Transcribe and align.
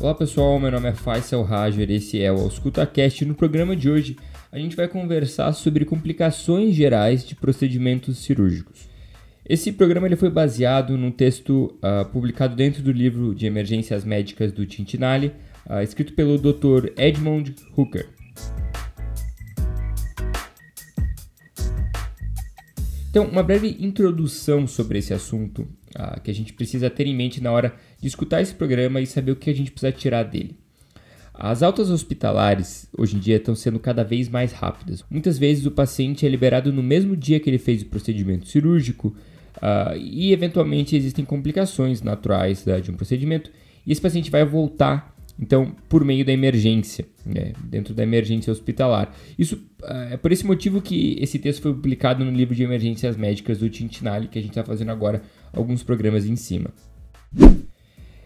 Olá 0.00 0.14
pessoal, 0.14 0.58
meu 0.58 0.70
nome 0.70 0.88
é 0.88 0.94
Faisal 0.94 1.42
Rajer, 1.42 1.90
esse 1.90 2.22
é 2.22 2.32
o 2.32 2.46
EscutaCast. 2.46 3.22
No 3.26 3.34
programa 3.34 3.76
de 3.76 3.90
hoje 3.90 4.16
a 4.50 4.58
gente 4.58 4.74
vai 4.74 4.88
conversar 4.88 5.52
sobre 5.52 5.84
complicações 5.84 6.74
gerais 6.74 7.22
de 7.22 7.34
procedimentos 7.34 8.16
cirúrgicos. 8.16 8.88
Esse 9.46 9.70
programa 9.70 10.06
ele 10.06 10.16
foi 10.16 10.30
baseado 10.30 10.96
num 10.96 11.10
texto 11.10 11.78
uh, 11.84 12.08
publicado 12.10 12.56
dentro 12.56 12.82
do 12.82 12.90
livro 12.90 13.34
de 13.34 13.44
emergências 13.44 14.02
médicas 14.02 14.52
do 14.52 14.64
Tintinale, 14.64 15.34
uh, 15.68 15.82
escrito 15.82 16.14
pelo 16.14 16.38
Dr. 16.38 16.92
Edmund 16.96 17.54
Hooker. 17.76 18.08
Então, 23.10 23.26
uma 23.26 23.42
breve 23.42 23.76
introdução 23.78 24.66
sobre 24.66 25.00
esse 25.00 25.12
assunto 25.12 25.68
uh, 25.98 26.20
que 26.20 26.30
a 26.30 26.34
gente 26.34 26.52
precisa 26.52 26.90
ter 26.90 27.06
em 27.06 27.14
mente 27.14 27.42
na 27.42 27.50
hora 27.50 27.74
de 28.00 28.08
escutar 28.08 28.40
esse 28.40 28.54
programa 28.54 29.00
e 29.00 29.06
saber 29.06 29.32
o 29.32 29.36
que 29.36 29.50
a 29.50 29.54
gente 29.54 29.70
precisa 29.70 29.92
tirar 29.92 30.24
dele. 30.24 30.56
As 31.34 31.62
altas 31.62 31.88
hospitalares 31.88 32.86
hoje 32.96 33.16
em 33.16 33.18
dia 33.18 33.36
estão 33.36 33.54
sendo 33.54 33.78
cada 33.78 34.04
vez 34.04 34.28
mais 34.28 34.52
rápidas. 34.52 35.02
Muitas 35.08 35.38
vezes 35.38 35.64
o 35.64 35.70
paciente 35.70 36.26
é 36.26 36.28
liberado 36.28 36.70
no 36.70 36.82
mesmo 36.82 37.16
dia 37.16 37.40
que 37.40 37.48
ele 37.48 37.58
fez 37.58 37.80
o 37.80 37.86
procedimento 37.86 38.46
cirúrgico 38.46 39.16
uh, 39.56 39.96
e, 39.96 40.32
eventualmente, 40.32 40.94
existem 40.94 41.24
complicações 41.24 42.02
naturais 42.02 42.66
uh, 42.66 42.80
de 42.80 42.90
um 42.90 42.94
procedimento 42.94 43.50
e 43.86 43.92
esse 43.92 44.00
paciente 44.00 44.30
vai 44.30 44.44
voltar 44.44 45.16
então, 45.40 45.74
por 45.88 46.04
meio 46.04 46.22
da 46.22 46.32
emergência, 46.32 47.06
né, 47.24 47.54
dentro 47.64 47.94
da 47.94 48.02
emergência 48.02 48.52
hospitalar. 48.52 49.16
Isso 49.38 49.56
uh, 49.82 50.12
é 50.12 50.16
por 50.18 50.30
esse 50.30 50.44
motivo 50.44 50.82
que 50.82 51.16
esse 51.18 51.38
texto 51.38 51.62
foi 51.62 51.72
publicado 51.72 52.22
no 52.22 52.30
livro 52.30 52.54
de 52.54 52.62
emergências 52.62 53.16
médicas 53.16 53.58
do 53.58 53.70
Tintinale, 53.70 54.28
que 54.28 54.38
a 54.38 54.42
gente 54.42 54.50
está 54.50 54.62
fazendo 54.62 54.90
agora 54.90 55.22
alguns 55.50 55.82
programas 55.82 56.26
em 56.26 56.36
cima. 56.36 56.70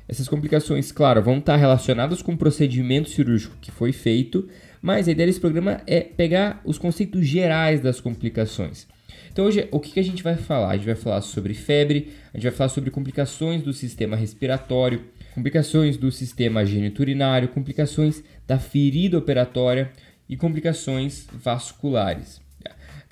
Essas 0.09 0.29
complicações, 0.29 0.91
claro, 0.91 1.23
vão 1.23 1.39
estar 1.39 1.57
relacionadas 1.57 2.21
com 2.21 2.33
o 2.33 2.37
procedimento 2.37 3.09
cirúrgico 3.09 3.57
que 3.61 3.71
foi 3.71 3.93
feito, 3.93 4.49
mas 4.83 5.07
a 5.07 5.13
ideia 5.13 5.29
desse 5.29 5.41
programa 5.41 5.83
é 5.87 6.01
pegar 6.01 6.61
os 6.65 6.79
conceitos 6.79 7.25
gerais 7.25 7.81
das 7.81 8.01
complicações. 8.01 8.89
Então 9.33 9.47
hoje 9.47 9.69
o 9.71 9.81
que 9.81 9.99
a 9.99 10.03
gente 10.03 10.23
vai 10.23 10.37
falar? 10.37 10.71
A 10.71 10.77
gente 10.77 10.87
vai 10.87 10.95
falar 10.95 11.21
sobre 11.21 11.55
febre, 11.55 12.11
a 12.33 12.37
gente 12.37 12.45
vai 12.45 12.53
falar 12.53 12.69
sobre 12.69 12.91
complicações 12.91 13.63
do 13.63 13.73
sistema 13.73 14.17
respiratório, 14.17 15.03
complicações 15.35 15.97
do 15.97 16.11
sistema 16.13 16.65
geniturinário, 16.65 17.49
complicações 17.49 18.23
da 18.47 18.59
ferida 18.59 19.19
operatória 19.19 19.91
e 20.29 20.37
complicações 20.37 21.27
vasculares. 21.33 22.41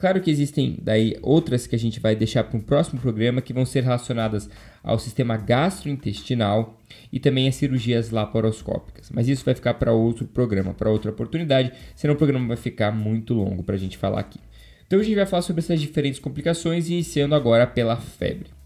Claro 0.02 0.20
que 0.20 0.30
existem 0.32 0.78
daí 0.82 1.16
outras 1.22 1.64
que 1.64 1.76
a 1.76 1.78
gente 1.78 2.00
vai 2.00 2.16
deixar 2.16 2.42
para 2.42 2.58
um 2.58 2.60
próximo 2.60 3.00
programa 3.00 3.40
que 3.40 3.52
vão 3.52 3.64
ser 3.64 3.84
relacionadas 3.84 4.50
ao 4.82 4.98
sistema 4.98 5.36
gastrointestinal 5.36 6.80
e 7.12 7.20
também 7.20 7.46
às 7.46 7.54
cirurgias 7.54 8.10
laparoscópicas. 8.10 9.10
Mas 9.10 9.28
isso 9.28 9.44
vai 9.44 9.54
ficar 9.54 9.74
para 9.74 9.92
outro 9.92 10.26
programa, 10.26 10.74
para 10.74 10.90
outra 10.90 11.12
oportunidade, 11.12 11.72
senão 11.94 12.14
o 12.14 12.18
programa 12.18 12.48
vai 12.48 12.56
ficar 12.56 12.90
muito 12.90 13.32
longo 13.32 13.62
para 13.62 13.76
a 13.76 13.78
gente 13.78 13.96
falar 13.96 14.20
aqui. 14.20 14.40
Então 14.86 14.98
a 14.98 15.02
gente 15.04 15.14
vai 15.14 15.26
falar 15.26 15.42
sobre 15.42 15.60
essas 15.60 15.80
diferentes 15.80 16.18
complicações, 16.18 16.90
iniciando 16.90 17.36
agora 17.36 17.64
pela 17.64 17.96
febre. 17.96 18.61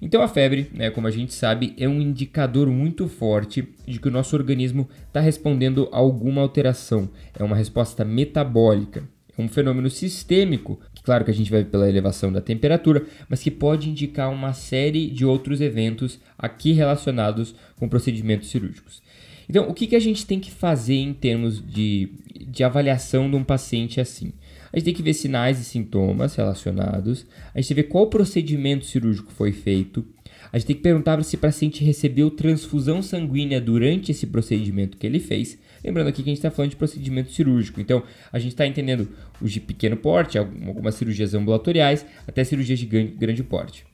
Então 0.00 0.22
a 0.22 0.28
febre, 0.28 0.70
né, 0.72 0.90
como 0.90 1.06
a 1.06 1.10
gente 1.10 1.34
sabe, 1.34 1.74
é 1.76 1.86
um 1.86 2.00
indicador 2.00 2.68
muito 2.68 3.06
forte 3.06 3.68
de 3.86 3.98
que 4.00 4.08
o 4.08 4.10
nosso 4.10 4.34
organismo 4.34 4.88
está 5.06 5.20
respondendo 5.20 5.88
a 5.92 5.98
alguma 5.98 6.40
alteração. 6.40 7.10
É 7.38 7.44
uma 7.44 7.56
resposta 7.56 8.04
metabólica, 8.04 9.04
é 9.36 9.42
um 9.42 9.48
fenômeno 9.48 9.90
sistêmico, 9.90 10.80
que 10.94 11.02
claro 11.02 11.24
que 11.24 11.30
a 11.30 11.34
gente 11.34 11.50
vai 11.50 11.64
pela 11.64 11.88
elevação 11.88 12.32
da 12.32 12.40
temperatura, 12.40 13.04
mas 13.28 13.42
que 13.42 13.50
pode 13.50 13.90
indicar 13.90 14.32
uma 14.32 14.54
série 14.54 15.10
de 15.10 15.24
outros 15.24 15.60
eventos 15.60 16.18
aqui 16.38 16.72
relacionados 16.72 17.54
com 17.76 17.88
procedimentos 17.88 18.48
cirúrgicos. 18.48 19.02
Então, 19.50 19.68
o 19.68 19.74
que, 19.74 19.88
que 19.88 19.96
a 19.96 20.00
gente 20.00 20.24
tem 20.24 20.38
que 20.38 20.50
fazer 20.50 20.94
em 20.94 21.12
termos 21.12 21.60
de, 21.60 22.08
de 22.46 22.62
avaliação 22.62 23.28
de 23.28 23.34
um 23.34 23.42
paciente 23.42 24.00
assim? 24.00 24.32
A 24.72 24.78
gente 24.78 24.84
tem 24.84 24.94
que 24.94 25.02
ver 25.02 25.14
sinais 25.14 25.58
e 25.60 25.64
sintomas 25.64 26.34
relacionados, 26.34 27.26
a 27.54 27.60
gente 27.60 27.68
tem 27.68 27.76
que 27.76 27.82
ver 27.82 27.88
qual 27.88 28.06
procedimento 28.08 28.86
cirúrgico 28.86 29.32
foi 29.32 29.52
feito, 29.52 30.06
a 30.52 30.58
gente 30.58 30.66
tem 30.66 30.76
que 30.76 30.82
perguntar 30.82 31.22
se 31.22 31.36
o 31.36 31.38
paciente 31.38 31.84
recebeu 31.84 32.30
transfusão 32.30 33.02
sanguínea 33.02 33.60
durante 33.60 34.10
esse 34.10 34.26
procedimento 34.26 34.96
que 34.96 35.06
ele 35.06 35.20
fez. 35.20 35.58
Lembrando 35.82 36.08
aqui 36.08 36.22
que 36.22 36.28
a 36.28 36.32
gente 36.32 36.38
está 36.38 36.50
falando 36.50 36.70
de 36.70 36.76
procedimento 36.76 37.30
cirúrgico, 37.32 37.80
então 37.80 38.02
a 38.32 38.38
gente 38.38 38.52
está 38.52 38.66
entendendo 38.66 39.08
os 39.40 39.52
de 39.52 39.60
pequeno 39.60 39.96
porte, 39.96 40.38
algumas 40.38 40.94
cirurgias 40.94 41.34
ambulatoriais, 41.34 42.04
até 42.26 42.42
cirurgias 42.44 42.78
de 42.78 42.86
grande 42.86 43.42
porte. 43.42 43.84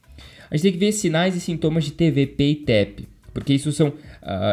A 0.51 0.57
gente 0.57 0.63
tem 0.63 0.73
que 0.73 0.79
ver 0.79 0.93
sinais 0.93 1.37
e 1.37 1.41
sintomas 1.41 1.85
de 1.85 1.93
TVP 1.93 2.45
e 2.45 2.55
TEP, 2.57 3.09
porque 3.35 3.53
isso 3.53 3.71
são 3.73 3.89
uh, 3.89 3.95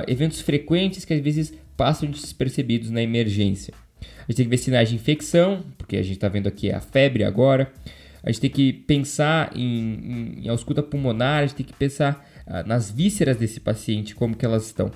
eventos 0.08 0.42
frequentes 0.42 1.06
que 1.06 1.14
às 1.14 1.22
vezes 1.22 1.54
passam 1.78 2.10
despercebidos 2.10 2.90
na 2.92 3.02
emergência. 3.02 3.74
A 4.24 4.32
gente 4.32 4.38
tem 4.38 4.46
que 4.46 4.50
ver 4.50 4.58
sinais 4.58 4.90
de 4.90 4.96
infecção, 4.96 5.64
porque 5.78 5.98
a 5.98 6.02
gente 6.02 6.14
está 6.14 6.28
vendo 6.28 6.48
aqui 6.48 6.72
a 6.72 6.80
febre 6.80 7.24
agora. 7.24 7.72
A 8.24 8.32
gente 8.32 8.42
tem 8.42 8.50
que 8.50 8.72
pensar 8.72 9.52
em, 9.56 9.62
em, 9.62 10.46
em 10.46 10.50
ausculta 10.50 10.82
pulmonar, 10.82 11.40
a 11.40 11.46
gente 11.46 11.56
tem 11.56 11.66
que 11.66 11.74
pensar 11.74 12.26
ah, 12.48 12.64
nas 12.64 12.90
vísceras 12.90 13.36
desse 13.36 13.60
paciente, 13.60 14.16
como 14.16 14.36
que 14.36 14.46
elas 14.46 14.66
estão. 14.66 14.92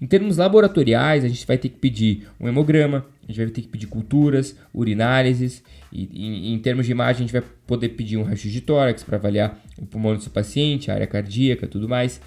Em 0.00 0.06
termos 0.06 0.38
laboratoriais, 0.38 1.24
a 1.24 1.28
gente 1.28 1.46
vai 1.46 1.58
ter 1.58 1.68
que 1.68 1.78
pedir 1.78 2.26
um 2.40 2.48
hemograma, 2.48 3.06
a 3.22 3.26
gente 3.26 3.36
vai 3.36 3.46
ter 3.46 3.62
que 3.62 3.68
pedir 3.68 3.86
culturas, 3.86 4.56
urinálises, 4.74 5.62
e 5.92 6.08
em, 6.12 6.54
em 6.54 6.58
termos 6.58 6.86
de 6.86 6.92
imagem, 6.92 7.24
a 7.24 7.26
gente 7.26 7.32
vai 7.32 7.42
poder 7.66 7.90
pedir 7.90 8.16
um 8.16 8.22
raio 8.22 8.36
de 8.36 8.60
tórax 8.60 9.02
para 9.02 9.16
avaliar 9.16 9.60
o 9.78 9.86
pulmão 9.86 10.14
do 10.14 10.22
seu 10.22 10.32
paciente, 10.32 10.90
a 10.90 10.94
área 10.94 11.06
cardíaca, 11.06 11.66
tudo 11.66 11.88
mais. 11.88 12.20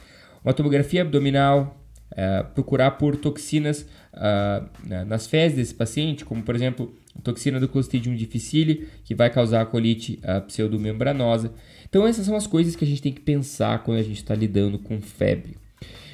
Uma 0.43 0.53
tomografia 0.53 1.01
abdominal, 1.01 1.75
uh, 2.11 2.45
procurar 2.53 2.91
por 2.91 3.15
toxinas 3.15 3.81
uh, 4.13 5.05
nas 5.05 5.27
fezes 5.27 5.57
desse 5.57 5.73
paciente, 5.73 6.25
como 6.25 6.43
por 6.43 6.55
exemplo 6.55 6.93
toxina 7.23 7.59
do 7.59 7.67
Clostridium 7.67 8.15
difficile, 8.15 8.87
que 9.03 9.15
vai 9.15 9.29
causar 9.29 9.61
a 9.61 9.65
colite 9.65 10.19
uh, 10.23 10.41
pseudomembranosa. 10.41 11.53
Então 11.87 12.05
essas 12.05 12.25
são 12.25 12.35
as 12.35 12.47
coisas 12.47 12.75
que 12.75 12.83
a 12.83 12.87
gente 12.87 13.01
tem 13.01 13.13
que 13.13 13.21
pensar 13.21 13.83
quando 13.83 13.99
a 13.99 14.03
gente 14.03 14.17
está 14.17 14.35
lidando 14.35 14.77
com 14.79 15.01
febre. 15.01 15.57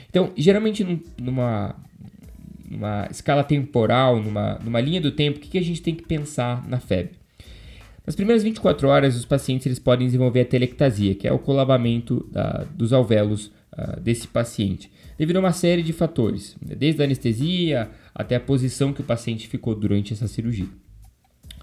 Então, 0.09 0.31
geralmente 0.35 0.83
num, 0.83 0.99
numa, 1.19 1.75
numa 2.69 3.07
escala 3.09 3.43
temporal, 3.43 4.21
numa, 4.21 4.59
numa 4.59 4.81
linha 4.81 4.99
do 4.99 5.11
tempo, 5.11 5.37
o 5.37 5.41
que, 5.41 5.49
que 5.49 5.57
a 5.57 5.63
gente 5.63 5.81
tem 5.81 5.95
que 5.95 6.03
pensar 6.03 6.67
na 6.67 6.79
febre? 6.79 7.13
Nas 8.05 8.15
primeiras 8.15 8.43
24 8.43 8.89
horas, 8.89 9.15
os 9.15 9.25
pacientes 9.25 9.65
eles 9.67 9.79
podem 9.79 10.07
desenvolver 10.07 10.41
a 10.41 10.45
telectasia, 10.45 11.15
que 11.15 11.27
é 11.27 11.31
o 11.31 11.39
colavamento 11.39 12.27
da, 12.31 12.65
dos 12.75 12.91
alvéolos 12.91 13.51
desse 14.03 14.27
paciente 14.27 14.91
devido 15.21 15.35
a 15.35 15.39
uma 15.39 15.53
série 15.53 15.83
de 15.83 15.93
fatores, 15.93 16.55
né? 16.59 16.73
desde 16.73 16.99
a 16.99 17.05
anestesia 17.05 17.91
até 18.11 18.35
a 18.35 18.39
posição 18.39 18.91
que 18.91 19.01
o 19.01 19.03
paciente 19.03 19.47
ficou 19.47 19.75
durante 19.75 20.13
essa 20.13 20.27
cirurgia. 20.27 20.65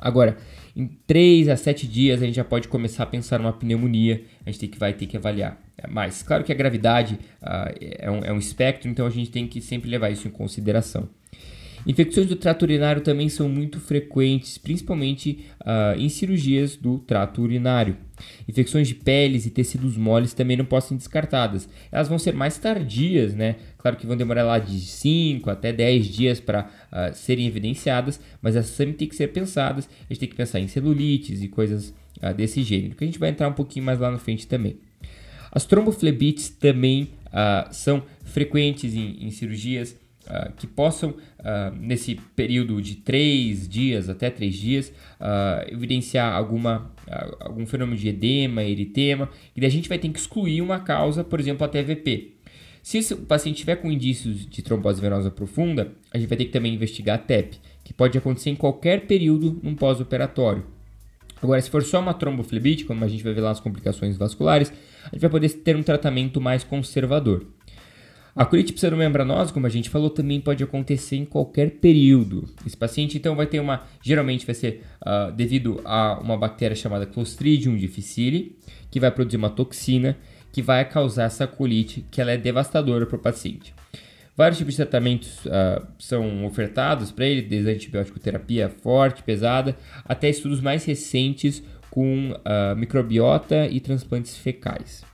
Agora, 0.01 0.37
em 0.77 0.87
3 0.87 1.49
a 1.49 1.57
7 1.57 1.89
dias 1.89 2.23
a 2.23 2.25
gente 2.25 2.37
já 2.37 2.45
pode 2.45 2.69
começar 2.69 3.03
a 3.03 3.07
pensar 3.07 3.41
numa 3.41 3.53
pneumonia, 3.53 4.23
a 4.47 4.51
gente 4.51 4.61
tem 4.61 4.69
que, 4.69 4.79
vai 4.79 4.93
ter 4.93 5.07
que 5.07 5.17
avaliar. 5.17 5.61
Mas, 5.89 6.23
claro 6.23 6.45
que 6.45 6.53
a 6.53 6.55
gravidade 6.55 7.19
uh, 7.43 7.75
é, 7.81 8.09
um, 8.09 8.25
é 8.27 8.33
um 8.33 8.39
espectro, 8.39 8.89
então 8.89 9.05
a 9.05 9.11
gente 9.11 9.29
tem 9.29 9.49
que 9.49 9.61
sempre 9.61 9.91
levar 9.91 10.11
isso 10.11 10.29
em 10.29 10.31
consideração. 10.31 11.09
Infecções 11.89 12.27
do 12.27 12.37
trato 12.37 12.65
urinário 12.65 13.01
também 13.01 13.31
são 13.31 13.49
muito 13.49 13.81
frequentes, 13.81 14.59
principalmente 14.59 15.47
uh, 15.63 15.99
em 15.99 16.11
cirurgias 16.11 16.77
do 16.77 16.99
trato 16.99 17.41
urinário. 17.41 17.97
Infecções 18.47 18.87
de 18.87 18.95
peles 18.95 19.47
e 19.47 19.51
tecidos 19.51 19.97
moles 19.97 20.35
também 20.35 20.55
não 20.55 20.67
podem 20.67 20.91
ser 20.91 20.95
descartadas. 20.97 21.67
Elas 21.91 22.07
vão 22.07 22.19
ser 22.19 22.35
mais 22.35 22.59
tardias, 22.59 23.35
né? 23.35 23.57
Claro 23.79 23.97
que 23.97 24.07
vão 24.07 24.19
demorar 24.19 24.43
lá 24.43 24.59
de 24.59 24.79
5 24.79 25.49
até 25.49 25.73
10 25.73 26.07
dias 26.09 26.41
para 26.41 26.65
uh, 26.65 26.67
ah, 26.93 27.13
serem 27.15 27.47
evidenciadas, 27.47 28.21
mas 28.43 28.55
elas 28.55 28.67
sempre 28.67 28.93
têm 28.93 29.09
que 29.09 29.17
ser 29.17 29.29
pensadas. 29.29 29.89
A 29.89 30.13
gente 30.13 30.21
tem 30.21 30.29
que 30.29 30.37
pensar 30.37 30.61
em 30.61 30.69
celulites 30.69 31.41
e 31.41 31.49
coisas 31.49 31.95
uh, 32.23 32.35
desse 32.35 32.63
gênero, 32.63 32.97
que 32.97 33.05
a 33.05 33.07
gente 33.07 33.19
vai 33.19 33.31
entrar 33.31 33.49
um 33.49 33.55
pouquinho 33.55 33.87
mais 33.87 33.99
lá 33.99 34.11
na 34.11 34.19
frente 34.19 34.47
também. 34.47 34.77
As 35.51 35.65
tromboflebites 35.65 36.51
também 36.51 37.09
são 37.71 38.03
frequentes 38.23 38.95
em, 38.95 39.17
em 39.27 39.31
cirurgias 39.31 39.97
uh, 40.29 40.53
que 40.53 40.67
possam, 40.67 41.11
uh, 41.11 41.75
nesse 41.81 42.17
período 42.37 42.81
de 42.81 42.97
três 42.97 43.69
dias 43.69 44.09
até 44.09 44.31
três 44.31 44.55
dias, 44.55 44.93
uh, 45.21 45.73
evidenciar 45.73 46.33
alguma, 46.33 46.93
algum 47.41 47.67
fenômeno 47.67 47.97
de 47.97 48.09
edema, 48.09 48.63
eritema, 48.63 49.29
e 49.57 49.61
daí 49.61 49.69
a 49.69 49.73
gente 49.73 49.89
vai 49.89 49.99
ter 49.99 50.09
que 50.09 50.19
excluir 50.19 50.61
uma 50.61 50.81
causa, 50.81 51.25
por 51.25 51.41
exemplo, 51.41 51.65
a 51.65 51.69
TVP. 51.69 52.35
Se 52.83 53.13
o 53.13 53.19
paciente 53.19 53.59
tiver 53.59 53.77
com 53.77 53.91
indícios 53.91 54.47
de 54.47 54.63
trombose 54.63 55.01
venosa 55.01 55.31
profunda, 55.31 55.93
a 56.13 56.19
gente 56.19 56.29
vai 56.29 56.39
ter 56.39 56.45
que 56.47 56.53
também 56.53 56.75
investigar 56.75 57.17
a 57.17 57.19
TEP, 57.19 57.59
que 57.85 57.93
pode 57.93 58.17
acontecer 58.17 58.51
em 58.51 58.57
qualquer 58.57 59.07
período 59.07 59.59
num 59.63 59.75
pós-operatório. 59.75 60.65
Agora, 61.43 61.61
se 61.61 61.71
for 61.71 61.83
só 61.83 62.01
uma 62.01 62.15
tromboflebite, 62.15 62.85
como 62.85 63.05
a 63.05 63.09
gente 63.09 63.23
vai 63.23 63.33
ver 63.33 63.41
lá 63.41 63.51
nas 63.51 63.61
complicações 63.61 64.17
vasculares, 64.17 64.73
a 65.05 65.11
gente 65.11 65.21
vai 65.21 65.31
poder 65.31 65.49
ter 65.51 65.77
um 65.77 65.83
tratamento 65.83 66.41
mais 66.41 66.65
conservador. 66.65 67.47
A 68.39 68.47
colite 68.47 68.73
pseudomembranosa, 68.73 69.53
como 69.53 69.67
a 69.67 69.69
gente 69.69 69.91
falou, 69.91 70.09
também 70.11 70.41
pode 70.41 70.63
acontecer 70.63 71.17
em 71.17 71.25
qualquer 71.25 71.73
período. 71.81 72.49
Esse 72.65 72.77
paciente 72.77 73.19
então 73.19 73.35
vai 73.35 73.49
ter 73.49 73.59
uma, 73.59 73.83
geralmente 74.01 74.47
vai 74.47 74.55
ser 74.55 74.85
uh, 75.05 75.33
devido 75.33 75.81
a 75.85 76.21
uma 76.21 76.39
bactéria 76.39 76.77
chamada 76.77 77.05
Clostridium 77.05 77.77
difficile, 77.77 78.57
que 78.93 79.01
vai 79.01 79.11
produzir 79.11 79.39
uma 79.39 79.51
toxina 79.51 80.17
que 80.53 80.63
vai 80.63 80.89
causar 80.89 81.25
essa 81.25 81.49
colite, 81.49 82.07
que 82.13 82.21
ela 82.21 82.31
é 82.31 82.37
devastadora 82.37 83.07
para 83.07 83.17
o 83.17 83.19
paciente. 83.19 83.75
Vários 84.37 84.57
tipos 84.57 84.75
de 84.75 84.85
tratamentos 84.85 85.45
uh, 85.45 85.85
são 85.99 86.47
ofertados 86.47 87.11
para 87.11 87.27
ele, 87.27 87.43
desde 87.43 87.73
antibiótico 87.73 88.21
terapia 88.21 88.69
forte, 88.69 89.25
pesada, 89.25 89.77
até 90.05 90.29
estudos 90.29 90.61
mais 90.61 90.85
recentes 90.85 91.61
com 91.91 92.31
uh, 92.31 92.77
microbiota 92.77 93.67
e 93.67 93.81
transplantes 93.81 94.37
fecais. 94.37 95.05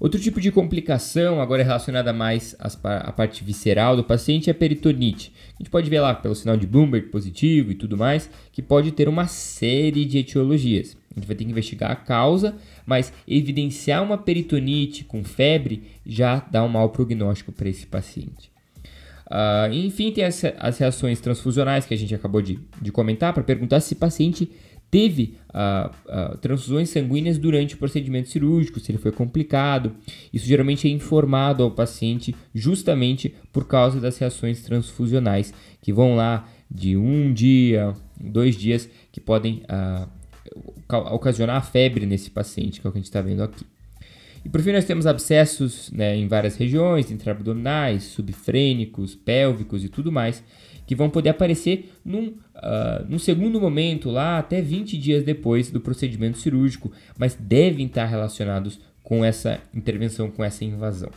Outro 0.00 0.20
tipo 0.20 0.40
de 0.40 0.52
complicação, 0.52 1.40
agora 1.40 1.64
relacionada 1.64 2.12
mais 2.12 2.54
à 2.60 3.10
parte 3.10 3.42
visceral 3.42 3.96
do 3.96 4.04
paciente, 4.04 4.48
é 4.48 4.52
a 4.52 4.54
peritonite. 4.54 5.32
A 5.54 5.58
gente 5.58 5.70
pode 5.70 5.90
ver 5.90 6.00
lá 6.00 6.14
pelo 6.14 6.36
sinal 6.36 6.56
de 6.56 6.68
Bloomberg 6.68 7.08
positivo 7.08 7.72
e 7.72 7.74
tudo 7.74 7.96
mais, 7.96 8.30
que 8.52 8.62
pode 8.62 8.92
ter 8.92 9.08
uma 9.08 9.26
série 9.26 10.04
de 10.04 10.18
etiologias. 10.18 10.96
A 11.10 11.18
gente 11.18 11.26
vai 11.26 11.34
ter 11.34 11.44
que 11.44 11.50
investigar 11.50 11.90
a 11.90 11.96
causa, 11.96 12.54
mas 12.86 13.12
evidenciar 13.26 14.04
uma 14.04 14.16
peritonite 14.16 15.02
com 15.02 15.24
febre 15.24 15.82
já 16.06 16.46
dá 16.48 16.62
um 16.62 16.68
mau 16.68 16.90
prognóstico 16.90 17.50
para 17.50 17.68
esse 17.68 17.86
paciente. 17.86 18.52
Uh, 19.26 19.70
enfim, 19.72 20.12
tem 20.12 20.24
as, 20.24 20.42
as, 20.58 20.78
reações 20.78 21.20
transfusionais 21.20 21.84
que 21.84 21.92
a 21.92 21.96
gente 21.98 22.14
acabou 22.14 22.40
de, 22.40 22.58
de 22.80 22.90
comentar 22.90 23.34
para 23.34 23.42
perguntar 23.42 23.80
se 23.80 23.92
o 23.92 23.96
paciente 23.96 24.50
teve 24.90 25.36
uh, 25.50 25.90
uh, 26.06 26.38
transfusões 26.38 26.90
sanguíneas 26.90 27.38
durante 27.38 27.74
o 27.74 27.78
procedimento 27.78 28.28
cirúrgico, 28.28 28.80
se 28.80 28.90
ele 28.90 28.98
foi 28.98 29.12
complicado. 29.12 29.94
Isso 30.32 30.46
geralmente 30.46 30.88
é 30.88 30.90
informado 30.90 31.62
ao 31.62 31.70
paciente 31.70 32.34
justamente 32.54 33.34
por 33.52 33.66
causa 33.66 34.00
das 34.00 34.18
reações 34.18 34.62
transfusionais, 34.62 35.52
que 35.80 35.92
vão 35.92 36.14
lá 36.14 36.48
de 36.70 36.96
um 36.96 37.32
dia, 37.32 37.94
dois 38.18 38.56
dias, 38.56 38.88
que 39.10 39.20
podem 39.20 39.62
uh, 39.64 40.08
ocasionar 41.12 41.64
febre 41.64 42.06
nesse 42.06 42.30
paciente, 42.30 42.80
que 42.80 42.86
é 42.86 42.88
o 42.88 42.92
que 42.92 42.98
a 42.98 43.00
gente 43.00 43.08
está 43.08 43.20
vendo 43.20 43.42
aqui. 43.42 43.64
E 44.44 44.48
por 44.48 44.62
fim, 44.62 44.72
nós 44.72 44.84
temos 44.84 45.06
abscessos 45.06 45.90
né, 45.90 46.16
em 46.16 46.28
várias 46.28 46.56
regiões, 46.56 47.10
intraabdominais, 47.10 48.04
subfrênicos, 48.04 49.14
pélvicos 49.14 49.84
e 49.84 49.88
tudo 49.88 50.12
mais, 50.12 50.42
que 50.88 50.94
vão 50.94 51.10
poder 51.10 51.28
aparecer 51.28 51.92
num, 52.02 52.28
uh, 52.28 53.04
num 53.06 53.18
segundo 53.18 53.60
momento, 53.60 54.08
lá 54.08 54.38
até 54.38 54.62
20 54.62 54.96
dias 54.96 55.22
depois 55.22 55.70
do 55.70 55.82
procedimento 55.82 56.38
cirúrgico, 56.38 56.90
mas 57.18 57.34
devem 57.34 57.84
estar 57.84 58.06
relacionados 58.06 58.80
com 59.02 59.22
essa 59.22 59.60
intervenção, 59.74 60.30
com 60.30 60.42
essa 60.42 60.64
invasão. 60.64 61.10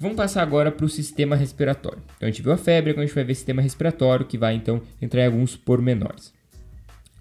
Vamos 0.00 0.16
passar 0.16 0.40
agora 0.40 0.72
para 0.72 0.86
o 0.86 0.88
sistema 0.88 1.36
respiratório. 1.36 2.02
Então 2.16 2.26
a 2.26 2.30
gente 2.30 2.40
viu 2.40 2.52
a 2.52 2.56
febre, 2.56 2.90
agora 2.90 3.04
a 3.04 3.06
gente 3.06 3.14
vai 3.14 3.24
ver 3.24 3.32
o 3.32 3.36
sistema 3.36 3.60
respiratório, 3.60 4.24
que 4.24 4.38
vai 4.38 4.54
então 4.54 4.80
entrar 5.00 5.20
em 5.20 5.26
alguns 5.26 5.54
pormenores. 5.54 6.32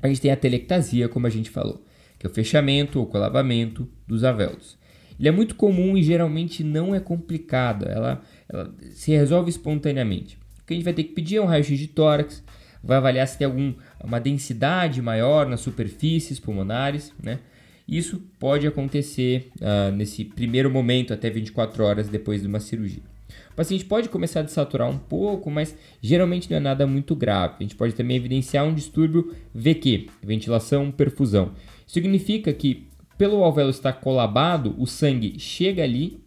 A 0.01 0.07
gente 0.07 0.21
tem 0.21 0.31
a 0.31 0.37
telectasia, 0.37 1.09
como 1.09 1.27
a 1.27 1.29
gente 1.29 1.49
falou, 1.49 1.83
que 2.17 2.25
é 2.25 2.29
o 2.29 2.33
fechamento 2.33 3.01
ou 3.01 3.05
colavamento 3.05 3.85
dos 4.07 4.23
alvéolos. 4.23 4.77
Ele 5.19 5.27
é 5.27 5.31
muito 5.31 5.55
comum 5.55 5.97
e 5.97 6.03
geralmente 6.03 6.63
não 6.63 6.95
é 6.95 7.01
complicado, 7.01 7.85
ela, 7.85 8.21
ela 8.47 8.73
se 8.93 9.11
resolve 9.11 9.49
espontaneamente. 9.49 10.41
O 10.63 10.65
que 10.65 10.73
a 10.73 10.75
gente 10.75 10.85
vai 10.85 10.93
ter 10.93 11.03
que 11.03 11.13
pedir 11.13 11.35
é 11.35 11.41
um 11.41 11.45
raio-x 11.45 11.77
de 11.77 11.87
tórax, 11.87 12.43
vai 12.81 12.97
avaliar 12.97 13.27
se 13.27 13.37
tem 13.37 13.45
alguma 13.45 14.19
densidade 14.19 15.01
maior 15.01 15.47
nas 15.47 15.61
superfícies 15.61 16.39
pulmonares, 16.39 17.13
né? 17.21 17.39
Isso 17.87 18.21
pode 18.39 18.65
acontecer 18.65 19.51
uh, 19.59 19.91
nesse 19.91 20.23
primeiro 20.23 20.71
momento, 20.71 21.13
até 21.13 21.29
24 21.29 21.83
horas 21.83 22.07
depois 22.07 22.41
de 22.41 22.47
uma 22.47 22.61
cirurgia. 22.61 23.03
O 23.51 23.55
paciente 23.55 23.85
pode 23.85 24.09
começar 24.09 24.39
a 24.39 24.43
desaturar 24.43 24.89
um 24.89 24.97
pouco, 24.97 25.51
mas 25.51 25.77
geralmente 26.01 26.49
não 26.49 26.57
é 26.57 26.59
nada 26.59 26.87
muito 26.87 27.13
grave. 27.13 27.55
A 27.59 27.63
gente 27.63 27.75
pode 27.75 27.93
também 27.93 28.17
evidenciar 28.17 28.65
um 28.65 28.73
distúrbio 28.73 29.35
VQ, 29.53 30.07
ventilação 30.23 30.91
perfusão. 30.91 31.51
Significa 31.85 32.53
que 32.53 32.87
pelo 33.17 33.43
alvéolo 33.43 33.69
estar 33.69 33.93
colabado, 33.93 34.75
o 34.77 34.87
sangue 34.87 35.37
chega 35.37 35.83
ali, 35.83 36.23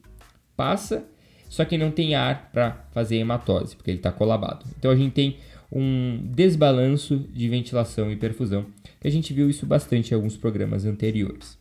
passa, 0.56 1.08
só 1.48 1.64
que 1.64 1.78
não 1.78 1.90
tem 1.90 2.14
ar 2.14 2.50
para 2.52 2.84
fazer 2.92 3.16
hematose, 3.16 3.76
porque 3.76 3.90
ele 3.90 3.98
está 3.98 4.12
colabado. 4.12 4.66
Então 4.78 4.90
a 4.90 4.96
gente 4.96 5.12
tem 5.12 5.36
um 5.70 6.20
desbalanço 6.22 7.18
de 7.32 7.48
ventilação 7.48 8.10
e 8.10 8.16
perfusão, 8.16 8.66
que 9.00 9.08
a 9.08 9.10
gente 9.10 9.32
viu 9.32 9.50
isso 9.50 9.66
bastante 9.66 10.12
em 10.12 10.14
alguns 10.14 10.36
programas 10.36 10.84
anteriores. 10.84 11.58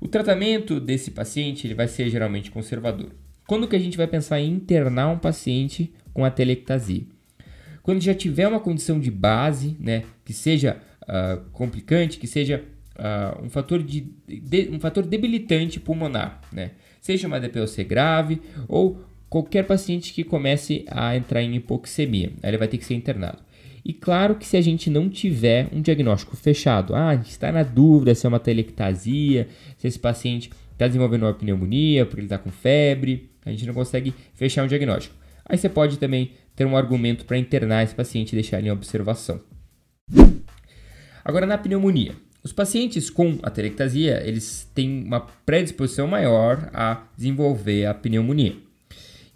O 0.00 0.06
tratamento 0.06 0.78
desse 0.78 1.10
paciente 1.10 1.66
ele 1.66 1.74
vai 1.74 1.88
ser 1.88 2.08
geralmente 2.08 2.50
conservador. 2.50 3.10
Quando 3.46 3.66
que 3.66 3.76
a 3.76 3.80
gente 3.80 3.96
vai 3.96 4.06
pensar 4.06 4.40
em 4.40 4.52
internar 4.52 5.08
um 5.08 5.18
paciente 5.18 5.92
com 6.12 6.24
atelectasia? 6.24 7.02
Quando 7.82 8.00
já 8.00 8.14
tiver 8.14 8.46
uma 8.46 8.60
condição 8.60 9.00
de 9.00 9.10
base, 9.10 9.74
né, 9.80 10.04
que 10.24 10.32
seja 10.32 10.76
uh, 11.02 11.40
complicante, 11.52 12.18
que 12.18 12.26
seja 12.26 12.62
uh, 12.98 13.44
um, 13.44 13.48
fator 13.48 13.82
de, 13.82 14.12
de, 14.26 14.68
um 14.70 14.78
fator 14.78 15.06
debilitante 15.06 15.80
pulmonar, 15.80 16.40
né? 16.52 16.72
Seja 17.00 17.26
uma 17.26 17.40
DPOC 17.40 17.84
grave 17.84 18.40
ou 18.66 19.00
qualquer 19.28 19.64
paciente 19.64 20.12
que 20.12 20.24
comece 20.24 20.84
a 20.90 21.16
entrar 21.16 21.42
em 21.42 21.54
hipoxemia. 21.54 22.32
Ele 22.42 22.56
vai 22.56 22.68
ter 22.68 22.78
que 22.78 22.84
ser 22.84 22.94
internado. 22.94 23.38
E 23.84 23.92
claro 23.92 24.34
que 24.34 24.46
se 24.46 24.56
a 24.56 24.60
gente 24.60 24.90
não 24.90 25.08
tiver 25.08 25.68
um 25.72 25.80
diagnóstico 25.80 26.36
fechado, 26.36 26.94
ah, 26.94 27.08
a 27.08 27.16
gente 27.16 27.30
está 27.30 27.50
na 27.50 27.62
dúvida 27.62 28.14
se 28.14 28.26
é 28.26 28.28
uma 28.28 28.40
telectasia, 28.40 29.48
se 29.76 29.88
esse 29.88 29.98
paciente 29.98 30.50
está 30.72 30.86
desenvolvendo 30.86 31.22
uma 31.22 31.34
pneumonia 31.34 32.04
porque 32.04 32.20
ele 32.20 32.26
está 32.26 32.38
com 32.38 32.50
febre, 32.50 33.30
a 33.44 33.50
gente 33.50 33.66
não 33.66 33.74
consegue 33.74 34.14
fechar 34.34 34.64
um 34.64 34.68
diagnóstico. 34.68 35.14
Aí 35.44 35.56
você 35.56 35.68
pode 35.68 35.98
também 35.98 36.32
ter 36.54 36.66
um 36.66 36.76
argumento 36.76 37.24
para 37.24 37.38
internar 37.38 37.82
esse 37.82 37.94
paciente 37.94 38.32
e 38.32 38.34
deixar 38.34 38.58
ele 38.58 38.68
em 38.68 38.72
observação. 38.72 39.40
Agora 41.24 41.46
na 41.46 41.56
pneumonia. 41.56 42.14
Os 42.42 42.52
pacientes 42.52 43.10
com 43.10 43.38
atelectasia, 43.42 44.22
eles 44.24 44.70
têm 44.74 45.04
uma 45.04 45.20
predisposição 45.20 46.06
maior 46.06 46.70
a 46.72 47.02
desenvolver 47.16 47.86
a 47.86 47.94
pneumonia. 47.94 48.56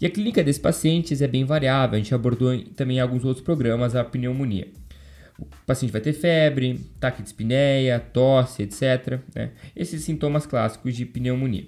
E 0.00 0.06
a 0.06 0.10
clínica 0.10 0.42
desses 0.42 0.60
pacientes 0.60 1.20
é 1.20 1.28
bem 1.28 1.44
variável, 1.44 1.96
a 1.96 1.98
gente 1.98 2.14
abordou 2.14 2.56
também 2.76 2.96
em 2.96 3.00
alguns 3.00 3.24
outros 3.24 3.44
programas 3.44 3.94
a 3.94 4.04
pneumonia. 4.04 4.68
O 5.38 5.46
paciente 5.66 5.90
vai 5.90 6.00
ter 6.00 6.12
febre, 6.12 6.80
espineia, 7.24 7.98
tosse, 7.98 8.62
etc. 8.62 9.20
Né? 9.34 9.50
Esses 9.74 10.02
sintomas 10.02 10.46
clássicos 10.46 10.94
de 10.94 11.04
pneumonia. 11.04 11.66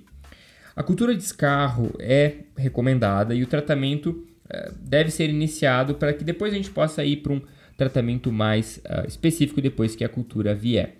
A 0.76 0.82
cultura 0.82 1.14
de 1.14 1.22
escarro 1.22 1.94
é 1.98 2.38
recomendada 2.56 3.34
e 3.34 3.42
o 3.42 3.46
tratamento 3.46 4.10
uh, 4.10 4.74
deve 4.80 5.10
ser 5.10 5.30
iniciado 5.30 5.94
para 5.94 6.12
que 6.12 6.24
depois 6.24 6.52
a 6.52 6.56
gente 6.56 6.70
possa 6.70 7.04
ir 7.04 7.18
para 7.18 7.32
um 7.32 7.42
tratamento 7.76 8.32
mais 8.32 8.78
uh, 8.78 9.06
específico 9.06 9.60
depois 9.60 9.94
que 9.94 10.04
a 10.04 10.08
cultura 10.08 10.54
vier. 10.54 10.96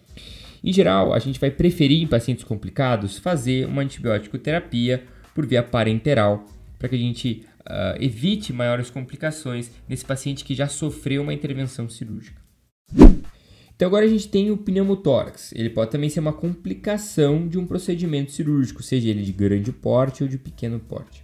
Em 0.65 0.73
geral, 0.73 1.13
a 1.13 1.19
gente 1.19 1.39
vai 1.39 1.51
preferir 1.51 2.03
em 2.03 2.07
pacientes 2.07 2.43
complicados 2.43 3.19
fazer 3.19 3.69
uma 3.69 3.83
antibiótico 3.83 4.39
terapia 4.39 5.05
por 5.35 5.45
via 5.45 5.63
parenteral, 5.63 6.47
para 6.79 6.89
que 6.89 6.95
a 6.95 6.99
gente 6.99 7.45
uh, 7.61 8.03
evite 8.03 8.51
maiores 8.51 8.89
complicações 8.89 9.71
nesse 9.87 10.07
paciente 10.07 10.43
que 10.43 10.55
já 10.55 10.67
sofreu 10.67 11.21
uma 11.21 11.35
intervenção 11.35 11.87
cirúrgica. 11.87 12.41
Então 13.77 13.87
agora 13.87 14.07
a 14.07 14.09
gente 14.09 14.27
tem 14.27 14.51
o 14.51 14.57
pneumotórax. 14.57 15.53
Ele 15.53 15.69
pode 15.69 15.91
também 15.91 16.09
ser 16.09 16.21
uma 16.21 16.33
complicação 16.33 17.47
de 17.47 17.59
um 17.59 17.67
procedimento 17.67 18.33
cirúrgico, 18.33 18.83
seja 18.83 19.11
ele 19.11 19.23
de 19.23 19.33
grande 19.33 19.71
porte 19.71 20.23
ou 20.23 20.29
de 20.31 20.39
pequeno 20.39 20.81
porte. 20.81 21.23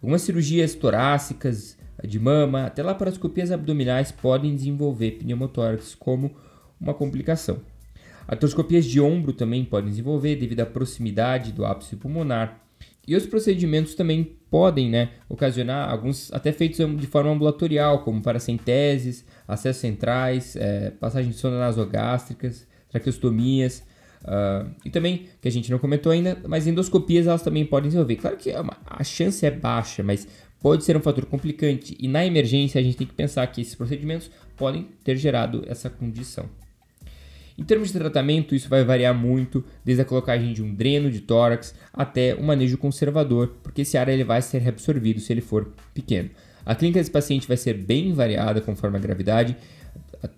Algumas 0.00 0.22
cirurgias 0.22 0.76
torácicas, 0.76 1.76
de 2.04 2.20
mama, 2.20 2.66
até 2.66 2.80
laparoscopias 2.84 3.50
abdominais 3.50 4.12
podem 4.12 4.54
desenvolver 4.54 5.18
pneumotórax 5.18 5.96
como 5.96 6.36
uma 6.80 6.94
complicação. 6.94 7.60
Artroscopias 8.28 8.84
de 8.84 9.00
ombro 9.00 9.32
também 9.32 9.64
podem 9.64 9.88
desenvolver 9.88 10.36
devido 10.36 10.60
à 10.60 10.66
proximidade 10.66 11.50
do 11.50 11.64
ápice 11.64 11.96
pulmonar. 11.96 12.60
E 13.06 13.16
os 13.16 13.24
procedimentos 13.24 13.94
também 13.94 14.36
podem 14.50 14.90
né, 14.90 15.12
ocasionar 15.30 15.90
alguns 15.90 16.30
até 16.30 16.52
feitos 16.52 16.78
de 17.00 17.06
forma 17.06 17.30
ambulatorial, 17.30 18.04
como 18.04 18.20
paracenteses, 18.20 19.24
acessos 19.48 19.80
centrais, 19.80 20.54
é, 20.56 20.90
passagem 20.90 21.30
de 21.30 21.38
sonda 21.38 21.58
nasogástricas, 21.58 22.66
traqueostomias. 22.90 23.82
Uh, 24.20 24.68
e 24.84 24.90
também, 24.90 25.28
que 25.40 25.48
a 25.48 25.50
gente 25.50 25.70
não 25.70 25.78
comentou 25.78 26.12
ainda, 26.12 26.36
mas 26.46 26.66
endoscopias 26.66 27.26
elas 27.26 27.40
também 27.40 27.64
podem 27.64 27.88
desenvolver. 27.88 28.16
Claro 28.16 28.36
que 28.36 28.50
é 28.50 28.62
a 28.84 29.04
chance 29.04 29.46
é 29.46 29.50
baixa, 29.50 30.02
mas 30.02 30.28
pode 30.60 30.84
ser 30.84 30.96
um 30.96 31.00
fator 31.00 31.24
complicante. 31.24 31.96
E 31.98 32.06
na 32.08 32.26
emergência 32.26 32.78
a 32.78 32.84
gente 32.84 32.98
tem 32.98 33.06
que 33.06 33.14
pensar 33.14 33.46
que 33.46 33.62
esses 33.62 33.74
procedimentos 33.74 34.30
podem 34.54 34.88
ter 35.02 35.16
gerado 35.16 35.64
essa 35.66 35.88
condição. 35.88 36.46
Em 37.58 37.64
termos 37.64 37.88
de 37.88 37.98
tratamento, 37.98 38.54
isso 38.54 38.68
vai 38.68 38.84
variar 38.84 39.12
muito, 39.12 39.64
desde 39.84 40.00
a 40.00 40.04
colocagem 40.04 40.52
de 40.52 40.62
um 40.62 40.72
dreno 40.72 41.10
de 41.10 41.20
tórax 41.20 41.74
até 41.92 42.36
um 42.36 42.44
manejo 42.44 42.78
conservador, 42.78 43.56
porque 43.64 43.82
esse 43.82 43.98
ar 43.98 44.08
ele 44.08 44.22
vai 44.22 44.40
ser 44.40 44.58
reabsorvido 44.58 45.18
se 45.18 45.32
ele 45.32 45.40
for 45.40 45.72
pequeno. 45.92 46.30
A 46.64 46.76
clínica 46.76 47.00
desse 47.00 47.10
paciente 47.10 47.48
vai 47.48 47.56
ser 47.56 47.74
bem 47.74 48.12
variada 48.12 48.60
conforme 48.60 48.96
a 48.96 49.00
gravidade, 49.00 49.56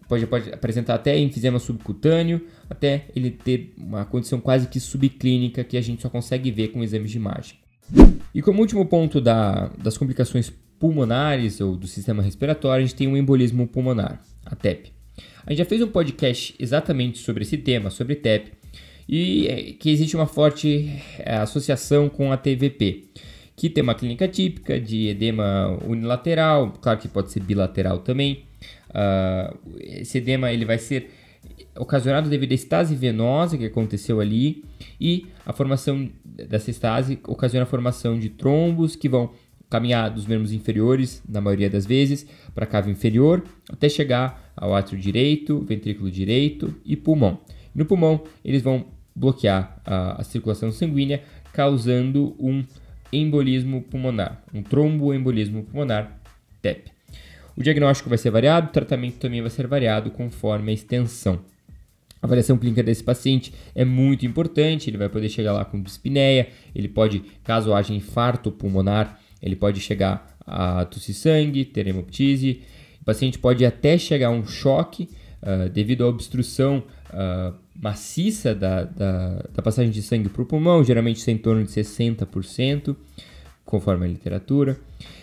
pode, 0.08 0.26
pode 0.26 0.50
apresentar 0.50 0.94
até 0.94 1.18
enfisema 1.18 1.58
subcutâneo, 1.58 2.46
até 2.70 3.06
ele 3.14 3.30
ter 3.30 3.74
uma 3.76 4.06
condição 4.06 4.40
quase 4.40 4.66
que 4.66 4.80
subclínica 4.80 5.62
que 5.62 5.76
a 5.76 5.82
gente 5.82 6.00
só 6.00 6.08
consegue 6.08 6.50
ver 6.50 6.68
com 6.68 6.82
exames 6.82 7.10
de 7.10 7.18
imagem. 7.18 7.58
E 8.34 8.40
como 8.40 8.60
último 8.60 8.86
ponto 8.86 9.20
da, 9.20 9.70
das 9.76 9.98
complicações 9.98 10.50
pulmonares 10.78 11.60
ou 11.60 11.76
do 11.76 11.86
sistema 11.86 12.22
respiratório, 12.22 12.82
a 12.82 12.86
gente 12.86 12.96
tem 12.96 13.06
o 13.06 13.10
um 13.10 13.16
embolismo 13.16 13.66
pulmonar, 13.66 14.22
a 14.46 14.56
TEP. 14.56 14.99
A 15.46 15.50
gente 15.50 15.58
já 15.58 15.64
fez 15.64 15.82
um 15.82 15.88
podcast 15.88 16.54
exatamente 16.58 17.18
sobre 17.18 17.42
esse 17.42 17.56
tema, 17.56 17.90
sobre 17.90 18.14
TEP, 18.14 18.52
e 19.08 19.46
é, 19.48 19.72
que 19.72 19.90
existe 19.90 20.14
uma 20.14 20.26
forte 20.26 20.90
é, 21.18 21.36
associação 21.36 22.08
com 22.08 22.30
a 22.30 22.36
TVP, 22.36 23.04
que 23.56 23.68
tem 23.68 23.82
uma 23.82 23.94
clínica 23.94 24.28
típica 24.28 24.80
de 24.80 25.08
edema 25.08 25.78
unilateral, 25.84 26.72
claro 26.80 26.98
que 26.98 27.08
pode 27.08 27.32
ser 27.32 27.40
bilateral 27.40 27.98
também. 27.98 28.44
Uh, 28.90 29.56
esse 29.78 30.18
edema 30.18 30.52
ele 30.52 30.64
vai 30.64 30.78
ser 30.78 31.10
ocasionado 31.76 32.28
devido 32.28 32.52
à 32.52 32.54
estase 32.54 32.94
venosa 32.94 33.56
que 33.56 33.64
aconteceu 33.64 34.20
ali 34.20 34.64
e 35.00 35.26
a 35.46 35.52
formação 35.52 36.10
dessa 36.24 36.70
estase 36.70 37.18
ocasiona 37.26 37.64
a 37.64 37.66
formação 37.66 38.18
de 38.18 38.28
trombos 38.28 38.96
que 38.96 39.08
vão 39.08 39.30
caminhar 39.70 40.10
dos 40.10 40.26
membros 40.26 40.52
inferiores, 40.52 41.22
na 41.26 41.40
maioria 41.40 41.70
das 41.70 41.86
vezes, 41.86 42.26
para 42.52 42.64
a 42.64 42.66
cava 42.66 42.90
inferior, 42.90 43.42
até 43.72 43.88
chegar 43.88 44.52
ao 44.56 44.74
átrio 44.74 44.98
direito, 44.98 45.60
ventrículo 45.60 46.10
direito 46.10 46.74
e 46.84 46.96
pulmão. 46.96 47.38
No 47.72 47.86
pulmão, 47.86 48.24
eles 48.44 48.62
vão 48.62 48.86
bloquear 49.14 49.80
a, 49.86 50.20
a 50.20 50.24
circulação 50.24 50.72
sanguínea, 50.72 51.22
causando 51.52 52.34
um 52.38 52.64
embolismo 53.12 53.82
pulmonar, 53.82 54.42
um 54.52 54.62
tromboembolismo 54.62 55.62
pulmonar, 55.64 56.20
TEP. 56.60 56.90
O 57.56 57.62
diagnóstico 57.62 58.08
vai 58.08 58.18
ser 58.18 58.30
variado, 58.30 58.68
o 58.68 58.72
tratamento 58.72 59.18
também 59.18 59.40
vai 59.40 59.50
ser 59.50 59.66
variado 59.66 60.10
conforme 60.10 60.70
a 60.70 60.74
extensão. 60.74 61.40
A 62.22 62.26
avaliação 62.26 62.58
clínica 62.58 62.82
desse 62.82 63.02
paciente 63.02 63.52
é 63.74 63.84
muito 63.84 64.26
importante, 64.26 64.90
ele 64.90 64.98
vai 64.98 65.08
poder 65.08 65.28
chegar 65.28 65.52
lá 65.52 65.64
com 65.64 65.80
dispneia, 65.80 66.48
ele 66.74 66.88
pode, 66.88 67.20
caso 67.44 67.72
haja 67.72 67.94
infarto 67.94 68.50
pulmonar, 68.50 69.19
ele 69.42 69.56
pode 69.56 69.80
chegar 69.80 70.36
a 70.46 70.84
tossir 70.84 71.14
sangue, 71.14 71.64
ter 71.64 71.86
hemoptise, 71.86 72.60
o 73.00 73.04
paciente 73.04 73.38
pode 73.38 73.64
até 73.64 73.96
chegar 73.96 74.28
a 74.28 74.30
um 74.30 74.44
choque 74.44 75.08
uh, 75.42 75.68
devido 75.70 76.04
à 76.04 76.08
obstrução 76.08 76.82
uh, 77.10 77.54
maciça 77.74 78.54
da, 78.54 78.84
da, 78.84 79.44
da, 79.54 79.62
passagem 79.62 79.90
de 79.90 80.02
sangue 80.02 80.28
para 80.28 80.42
o 80.42 80.46
pulmão, 80.46 80.84
geralmente 80.84 81.16
isso 81.16 81.30
é 81.30 81.32
em 81.32 81.38
torno 81.38 81.64
de 81.64 81.70
60%, 81.70 82.94
conforme 83.64 84.06
a 84.06 84.08
literatura. 84.08 84.78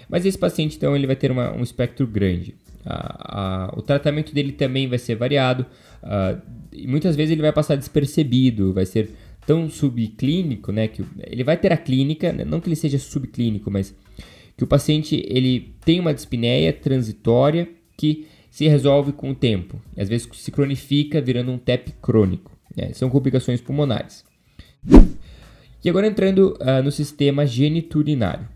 Mas 0.10 0.26
esse 0.26 0.38
paciente, 0.38 0.78
então, 0.78 0.96
ele 0.96 1.06
vai 1.06 1.16
ter 1.16 1.32
uma, 1.32 1.54
um 1.54 1.62
espectro 1.62 2.08
grande. 2.08 2.56
O 3.76 3.82
tratamento 3.82 4.34
dele 4.34 4.54
também 4.54 4.88
vai 4.88 4.98
ser 4.98 5.16
variado, 5.16 5.66
uh, 6.02 6.42
e 6.72 6.88
muitas 6.88 7.16
vezes 7.16 7.34
ele 7.34 7.42
vai 7.42 7.52
passar 7.52 7.76
despercebido, 7.76 8.74
vai 8.74 8.86
ser 8.86 9.12
tão 9.46 9.70
subclínico, 9.70 10.72
né, 10.72 10.88
que 10.88 11.04
ele 11.26 11.44
vai 11.44 11.58
ter 11.58 11.72
a 11.72 11.78
clínica, 11.78 12.34
né, 12.34 12.44
não 12.44 12.60
que 12.60 12.68
ele 12.68 12.76
seja 12.76 13.00
subclínico, 13.00 13.72
mas 13.72 13.96
que 14.58 14.64
o 14.64 14.68
paciente 14.68 15.24
ele 15.30 15.76
tem 15.86 16.00
uma 16.00 16.14
dispneia 16.14 16.74
transitória 16.74 17.70
que 17.96 18.28
se 18.50 18.68
resolve 18.68 19.12
com 19.12 19.30
o 19.30 19.36
tempo, 19.36 19.80
e 19.96 20.02
às 20.02 20.10
vezes 20.10 20.28
se 20.34 20.52
cronifica 20.52 21.22
virando 21.22 21.52
um 21.52 21.60
TEP 21.60 21.94
crônico. 22.02 22.52
Né, 22.76 22.92
são 22.94 23.10
complicações 23.10 23.62
pulmonares. 23.62 24.26
E 25.84 25.90
agora 25.90 26.08
entrando 26.08 26.58
uh, 26.60 26.84
no 26.84 26.92
sistema 26.92 27.46
geniturinário. 27.46 28.48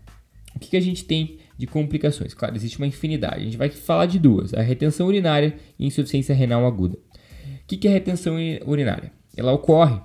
O 0.54 0.58
que, 0.58 0.70
que 0.70 0.76
a 0.76 0.80
gente 0.80 1.04
tem 1.04 1.38
de 1.56 1.66
complicações? 1.66 2.34
Claro, 2.34 2.54
existe 2.56 2.78
uma 2.78 2.86
infinidade. 2.86 3.40
A 3.40 3.44
gente 3.44 3.56
vai 3.56 3.70
falar 3.70 4.06
de 4.06 4.18
duas: 4.18 4.52
a 4.52 4.60
retenção 4.60 5.06
urinária 5.06 5.56
e 5.78 5.86
insuficiência 5.86 6.34
renal 6.34 6.66
aguda. 6.66 6.96
O 6.96 7.66
que, 7.66 7.76
que 7.76 7.88
é 7.88 7.90
retenção 7.90 8.36
urinária? 8.66 9.12
Ela 9.36 9.52
ocorre, 9.52 9.98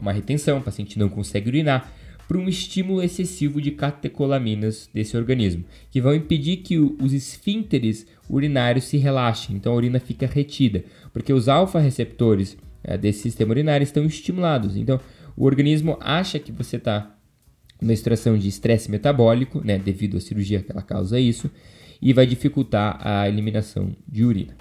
uma 0.00 0.12
retenção, 0.12 0.58
o 0.58 0.62
paciente 0.62 0.98
não 0.98 1.08
consegue 1.08 1.48
urinar, 1.48 1.92
por 2.26 2.36
um 2.36 2.48
estímulo 2.48 3.02
excessivo 3.02 3.60
de 3.60 3.70
catecolaminas 3.70 4.88
desse 4.92 5.16
organismo, 5.16 5.64
que 5.90 6.00
vão 6.00 6.14
impedir 6.14 6.58
que 6.58 6.78
os 6.78 7.12
esfínteres 7.12 8.06
urinários 8.28 8.84
se 8.84 8.96
relaxem, 8.96 9.56
então 9.56 9.72
a 9.72 9.76
urina 9.76 10.00
fica 10.00 10.26
retida, 10.26 10.84
porque 11.12 11.32
os 11.32 11.48
alfa-receptores 11.48 12.56
é, 12.82 12.96
desse 12.96 13.20
sistema 13.20 13.50
urinário 13.52 13.84
estão 13.84 14.04
estimulados. 14.04 14.76
Então, 14.76 15.00
o 15.36 15.44
organismo 15.44 15.98
acha 16.00 16.38
que 16.38 16.52
você 16.52 16.76
está 16.76 17.14
numa 17.80 17.94
situação 17.96 18.38
de 18.38 18.48
estresse 18.48 18.90
metabólico, 18.90 19.60
né, 19.64 19.78
devido 19.78 20.16
à 20.16 20.20
cirurgia 20.20 20.62
que 20.62 20.72
ela 20.72 20.82
causa 20.82 21.18
isso, 21.20 21.50
e 22.00 22.12
vai 22.12 22.26
dificultar 22.26 22.98
a 23.00 23.28
eliminação 23.28 23.94
de 24.06 24.24
urina. 24.24 24.54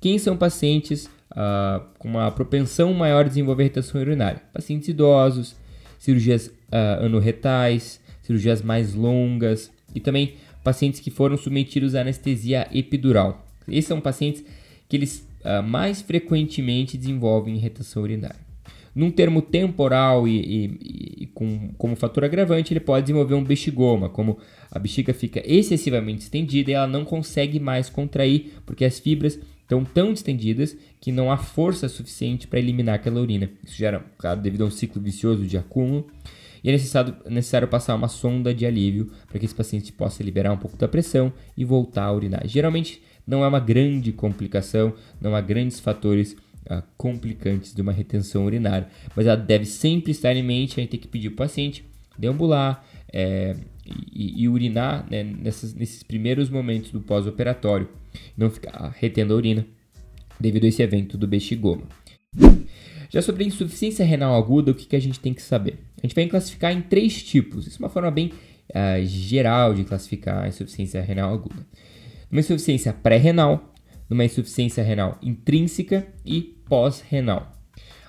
Quem 0.00 0.18
são 0.18 0.36
pacientes 0.36 1.06
uh, 1.32 1.84
com 1.98 2.08
uma 2.08 2.30
propensão 2.30 2.92
maior 2.94 3.24
a 3.24 3.28
desenvolver 3.28 3.64
retenção 3.64 4.00
urinária? 4.00 4.42
Pacientes 4.52 4.88
idosos, 4.88 5.56
cirurgias 6.00 6.46
uh, 6.46 7.04
anorretais, 7.04 8.00
cirurgias 8.22 8.62
mais 8.62 8.94
longas 8.94 9.70
e 9.94 10.00
também 10.00 10.34
pacientes 10.64 10.98
que 10.98 11.10
foram 11.10 11.36
submetidos 11.36 11.94
à 11.94 12.00
anestesia 12.00 12.66
epidural. 12.72 13.46
Esses 13.68 13.86
são 13.86 14.00
pacientes 14.00 14.42
que 14.88 14.96
eles 14.96 15.28
uh, 15.44 15.62
mais 15.62 16.00
frequentemente 16.00 16.96
desenvolvem 16.96 17.58
retenção 17.58 18.02
urinária. 18.02 18.50
Num 18.94 19.10
termo 19.10 19.40
temporal 19.40 20.26
e, 20.26 20.40
e, 20.40 21.22
e 21.22 21.26
com, 21.26 21.70
como 21.78 21.94
fator 21.94 22.24
agravante, 22.24 22.72
ele 22.72 22.80
pode 22.80 23.06
desenvolver 23.06 23.34
um 23.34 23.44
bexigoma, 23.44 24.08
como 24.08 24.38
a 24.70 24.78
bexiga 24.78 25.14
fica 25.14 25.40
excessivamente 25.46 26.22
estendida 26.22 26.70
e 26.70 26.74
ela 26.74 26.88
não 26.88 27.04
consegue 27.04 27.60
mais 27.60 27.88
contrair, 27.88 28.54
porque 28.66 28.84
as 28.84 28.98
fibras 28.98 29.38
estão 29.62 29.84
tão 29.84 30.12
distendidas 30.12 30.76
que 31.00 31.10
não 31.10 31.32
há 31.32 31.36
força 31.36 31.88
suficiente 31.88 32.46
para 32.46 32.58
eliminar 32.58 32.96
aquela 32.96 33.20
urina. 33.20 33.50
Isso 33.64 33.76
gera, 33.76 34.04
claro, 34.18 34.40
devido 34.40 34.62
a 34.62 34.66
um 34.66 34.70
ciclo 34.70 35.00
vicioso 35.00 35.46
de 35.46 35.56
acúmulo. 35.56 36.06
E 36.62 36.68
é 36.68 36.72
necessário, 36.72 37.16
necessário 37.26 37.66
passar 37.66 37.94
uma 37.94 38.08
sonda 38.08 38.52
de 38.52 38.66
alívio 38.66 39.10
para 39.26 39.38
que 39.38 39.46
esse 39.46 39.54
paciente 39.54 39.90
possa 39.92 40.22
liberar 40.22 40.52
um 40.52 40.58
pouco 40.58 40.76
da 40.76 40.86
pressão 40.86 41.32
e 41.56 41.64
voltar 41.64 42.04
a 42.04 42.12
urinar. 42.12 42.42
Geralmente 42.46 43.02
não 43.26 43.42
é 43.42 43.48
uma 43.48 43.60
grande 43.60 44.12
complicação, 44.12 44.92
não 45.18 45.34
há 45.34 45.40
grandes 45.40 45.80
fatores 45.80 46.36
uh, 46.66 46.82
complicantes 46.98 47.74
de 47.74 47.80
uma 47.80 47.92
retenção 47.92 48.44
urinária, 48.44 48.88
mas 49.16 49.26
ela 49.26 49.36
deve 49.36 49.64
sempre 49.64 50.12
estar 50.12 50.36
em 50.36 50.42
mente, 50.42 50.78
a 50.78 50.82
gente 50.82 50.90
tem 50.90 51.00
que 51.00 51.08
pedir 51.08 51.30
para 51.30 51.44
o 51.44 51.48
paciente 51.48 51.82
deambular 52.18 52.84
é, 53.10 53.56
e, 54.12 54.42
e, 54.42 54.48
urinar 54.48 55.06
né, 55.10 55.22
nessas, 55.22 55.72
nesses 55.72 56.02
primeiros 56.02 56.50
momentos 56.50 56.90
do 56.90 57.00
pós-operatório, 57.00 57.88
não 58.36 58.50
ficar 58.50 58.94
retendo 58.98 59.32
a 59.32 59.36
urina 59.36 59.66
devido 60.40 60.64
a 60.64 60.68
esse 60.68 60.82
evento 60.82 61.18
do 61.18 61.26
bexigoma. 61.26 61.82
Já 63.10 63.20
sobre 63.20 63.42
a 63.42 63.46
insuficiência 63.46 64.04
renal 64.04 64.36
aguda, 64.36 64.70
o 64.70 64.74
que, 64.74 64.86
que 64.86 64.96
a 64.96 65.00
gente 65.00 65.18
tem 65.18 65.34
que 65.34 65.42
saber? 65.42 65.80
A 65.98 66.06
gente 66.06 66.14
vai 66.14 66.26
classificar 66.26 66.72
em 66.72 66.80
três 66.80 67.22
tipos. 67.22 67.66
Isso 67.66 67.76
é 67.76 67.84
uma 67.84 67.90
forma 67.90 68.10
bem 68.10 68.32
uh, 68.70 69.04
geral 69.04 69.74
de 69.74 69.84
classificar 69.84 70.44
a 70.44 70.48
insuficiência 70.48 71.02
renal 71.02 71.34
aguda. 71.34 71.66
Uma 72.30 72.40
insuficiência 72.40 72.92
pré-renal, 72.92 73.74
numa 74.08 74.24
insuficiência 74.24 74.82
renal 74.84 75.18
intrínseca 75.20 76.06
e 76.24 76.40
pós-renal. 76.68 77.52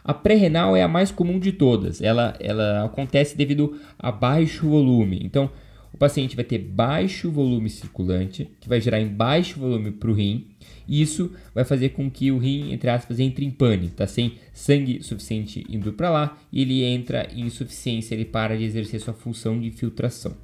A 0.04 0.14
pré-renal 0.14 0.76
é 0.76 0.84
a 0.84 0.88
mais 0.88 1.12
comum 1.12 1.40
de 1.40 1.52
todas. 1.52 2.02
Ela, 2.02 2.36
ela 2.40 2.86
acontece 2.86 3.36
devido 3.36 3.80
a 3.98 4.12
baixo 4.12 4.70
volume. 4.70 5.20
Então, 5.24 5.50
o 5.94 5.98
paciente 5.98 6.36
vai 6.36 6.46
ter 6.46 6.58
baixo 6.58 7.30
volume 7.30 7.70
circulante, 7.70 8.50
que 8.60 8.70
vai 8.70 8.80
gerar 8.80 9.00
em 9.00 9.08
baixo 9.08 9.60
volume 9.60 9.92
para 9.92 10.10
o 10.10 10.14
rim. 10.14 10.48
E 10.88 11.02
isso 11.02 11.32
vai 11.54 11.64
fazer 11.64 11.90
com 11.90 12.10
que 12.10 12.32
o 12.32 12.38
rim, 12.38 12.72
entre 12.72 12.90
aspas, 12.90 13.20
entre 13.20 13.46
em 13.46 13.52
pane, 13.52 13.90
tá 13.90 14.08
sem 14.08 14.36
sangue 14.54 15.04
suficiente 15.04 15.66
indo 15.70 15.94
para 15.94 16.10
lá 16.10 16.38
e 16.52 16.62
ele 16.62 16.84
entra 16.84 17.28
em 17.34 17.42
insuficiência, 17.42 18.16
ele 18.16 18.26
para 18.26 18.58
de 18.58 18.64
exercer 18.64 19.00
sua 19.00 19.14
função 19.14 19.60
de 19.60 19.70
filtração. 19.72 20.36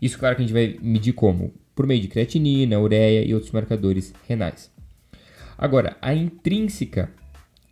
Isso, 0.00 0.18
claro, 0.18 0.36
que 0.36 0.42
a 0.42 0.46
gente 0.46 0.54
vai 0.54 0.76
medir 0.82 1.12
como? 1.12 1.52
Por 1.74 1.86
meio 1.86 2.00
de 2.00 2.08
creatinina, 2.08 2.80
ureia 2.80 3.24
e 3.24 3.34
outros 3.34 3.52
marcadores 3.52 4.12
renais. 4.28 4.70
Agora, 5.56 5.96
a 6.00 6.14
intrínseca 6.14 7.12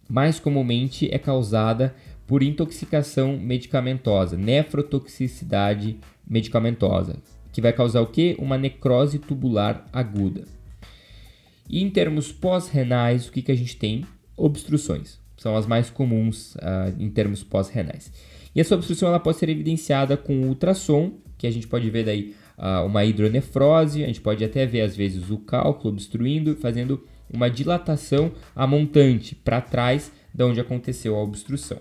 mais 0.08 0.38
comumente 0.38 1.08
é 1.12 1.18
causada 1.18 1.94
por 2.26 2.42
intoxicação 2.42 3.36
medicamentosa, 3.38 4.36
nefrotoxicidade 4.36 5.98
medicamentosa, 6.28 7.16
que 7.52 7.60
vai 7.60 7.72
causar 7.72 8.00
o 8.00 8.06
que? 8.06 8.36
Uma 8.38 8.58
necrose 8.58 9.18
tubular 9.18 9.86
aguda. 9.92 10.44
E 11.68 11.82
em 11.82 11.90
termos 11.90 12.32
pós-renais, 12.32 13.28
o 13.28 13.32
que, 13.32 13.42
que 13.42 13.52
a 13.52 13.56
gente 13.56 13.76
tem? 13.76 14.04
Obstruções. 14.36 15.18
São 15.36 15.56
as 15.56 15.66
mais 15.66 15.90
comuns 15.90 16.54
uh, 16.56 16.94
em 16.98 17.08
termos 17.10 17.42
pós-renais. 17.42 18.12
E 18.54 18.60
essa 18.60 18.74
obstrução 18.74 19.08
ela 19.08 19.20
pode 19.20 19.38
ser 19.38 19.48
evidenciada 19.48 20.16
com 20.16 20.42
ultrassom, 20.42 21.12
que 21.38 21.46
a 21.46 21.50
gente 21.50 21.66
pode 21.66 21.88
ver 21.90 22.04
daí 22.04 22.34
uh, 22.58 22.86
uma 22.86 23.04
hidronefrose, 23.04 24.04
a 24.04 24.06
gente 24.06 24.20
pode 24.20 24.44
até 24.44 24.66
ver 24.66 24.82
às 24.82 24.96
vezes 24.96 25.30
o 25.30 25.38
cálculo 25.38 25.94
obstruindo, 25.94 26.54
fazendo 26.56 27.02
uma 27.32 27.48
dilatação 27.48 28.32
a 28.54 28.66
montante 28.66 29.34
para 29.34 29.60
trás 29.60 30.12
de 30.32 30.44
onde 30.44 30.60
aconteceu 30.60 31.16
a 31.16 31.22
obstrução. 31.22 31.78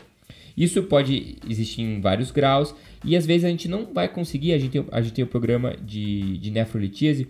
Isso 0.56 0.84
pode 0.84 1.38
existir 1.50 1.82
em 1.82 2.02
vários 2.02 2.32
graus 2.32 2.74
e 3.04 3.16
às 3.16 3.26
vezes 3.26 3.46
a 3.46 3.50
gente 3.50 3.68
não 3.68 3.94
vai 3.94 4.08
conseguir. 4.08 4.54
A 4.54 4.58
gente 4.58 4.72
tem, 4.72 4.86
a 4.92 5.02
gente 5.02 5.14
tem 5.14 5.24
o 5.24 5.28
programa 5.28 5.76
de, 5.84 6.38
de 6.38 6.52
nefrolitíase 6.52 7.28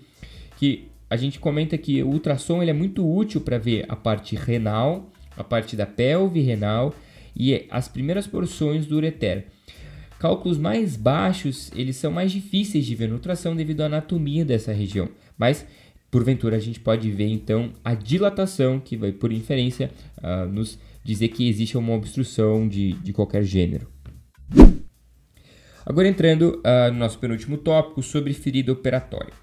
que 0.57 0.87
a 1.09 1.15
gente 1.15 1.39
comenta 1.39 1.77
que 1.77 2.01
o 2.03 2.07
ultrassom 2.07 2.61
ele 2.61 2.71
é 2.71 2.73
muito 2.73 3.05
útil 3.05 3.41
para 3.41 3.57
ver 3.57 3.85
a 3.89 3.95
parte 3.95 4.35
renal, 4.35 5.11
a 5.35 5.43
parte 5.43 5.75
da 5.75 5.85
pelve 5.85 6.39
renal 6.41 6.93
e 7.35 7.65
as 7.69 7.87
primeiras 7.87 8.27
porções 8.27 8.85
do 8.85 8.95
ureter. 8.95 9.47
Cálculos 10.19 10.57
mais 10.57 10.95
baixos, 10.95 11.71
eles 11.75 11.95
são 11.95 12.11
mais 12.11 12.31
difíceis 12.31 12.85
de 12.85 12.93
ver 12.93 13.07
no 13.07 13.15
ultrassom 13.15 13.55
devido 13.55 13.81
à 13.81 13.87
anatomia 13.87 14.45
dessa 14.45 14.71
região, 14.71 15.09
mas 15.37 15.65
porventura 16.11 16.57
a 16.57 16.59
gente 16.59 16.79
pode 16.79 17.09
ver 17.09 17.27
então 17.27 17.71
a 17.83 17.95
dilatação 17.95 18.79
que 18.79 18.95
vai 18.95 19.11
por 19.11 19.31
inferência 19.31 19.89
uh, 20.19 20.45
nos 20.45 20.77
dizer 21.03 21.29
que 21.29 21.47
existe 21.47 21.77
uma 21.77 21.93
obstrução 21.93 22.67
de, 22.67 22.93
de 22.93 23.11
qualquer 23.11 23.43
gênero. 23.43 23.87
Agora 25.85 26.07
entrando 26.07 26.61
uh, 26.65 26.91
no 26.91 26.99
nosso 26.99 27.17
penúltimo 27.17 27.57
tópico 27.57 28.03
sobre 28.03 28.33
ferida 28.33 28.71
operatória. 28.71 29.33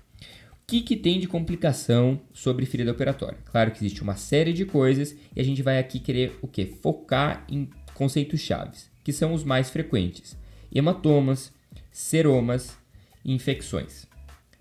O 0.52 0.66
que, 0.66 0.82
que 0.82 0.96
tem 0.96 1.18
de 1.18 1.26
complicação 1.26 2.20
sobre 2.32 2.66
ferida 2.66 2.92
operatória? 2.92 3.38
Claro 3.46 3.70
que 3.70 3.78
existe 3.78 4.02
uma 4.02 4.16
série 4.16 4.52
de 4.52 4.64
coisas 4.64 5.16
e 5.34 5.40
a 5.40 5.44
gente 5.44 5.62
vai 5.62 5.78
aqui 5.78 5.98
querer 5.98 6.38
o 6.42 6.46
que? 6.46 6.66
Focar 6.66 7.44
em 7.48 7.68
conceitos 7.94 8.40
chaves, 8.40 8.90
que 9.02 9.12
são 9.12 9.32
os 9.32 9.42
mais 9.42 9.70
frequentes: 9.70 10.36
hematomas, 10.72 11.52
seromas 11.90 12.76
infecções, 13.24 14.06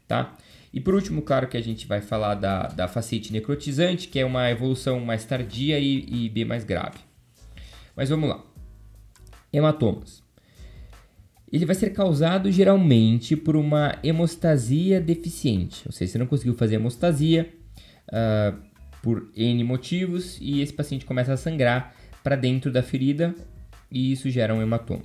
tá? 0.07 0.35
E 0.73 0.79
por 0.79 0.95
último, 0.95 1.21
claro 1.21 1.47
que 1.47 1.57
a 1.57 1.61
gente 1.61 1.87
vai 1.87 2.01
falar 2.01 2.35
da, 2.35 2.67
da 2.67 2.87
facete 2.87 3.31
necrotizante, 3.31 4.07
que 4.07 4.19
é 4.19 4.25
uma 4.25 4.49
evolução 4.49 4.99
mais 4.99 5.25
tardia 5.25 5.79
e, 5.79 6.05
e 6.07 6.29
B 6.29 6.45
mais 6.45 6.63
grave. 6.63 6.99
Mas 7.95 8.09
vamos 8.09 8.29
lá. 8.29 8.43
Hematomas. 9.51 10.26
Ele 11.51 11.65
vai 11.65 11.75
ser 11.75 11.91
causado 11.91 12.51
geralmente 12.51 13.35
por 13.35 13.55
uma 13.55 13.97
hemostasia 14.03 14.99
deficiente. 14.99 15.83
Ou 15.85 15.91
seja, 15.91 16.11
você 16.11 16.17
não 16.17 16.27
conseguiu 16.27 16.53
fazer 16.55 16.75
hemostasia 16.75 17.49
uh, 18.09 18.57
por 19.01 19.31
N 19.35 19.63
motivos 19.63 20.37
e 20.41 20.61
esse 20.61 20.73
paciente 20.73 21.05
começa 21.05 21.33
a 21.33 21.37
sangrar 21.37 21.95
para 22.23 22.35
dentro 22.35 22.71
da 22.71 22.83
ferida 22.83 23.33
e 23.89 24.11
isso 24.11 24.29
gera 24.29 24.53
um 24.53 24.61
hematoma. 24.61 25.03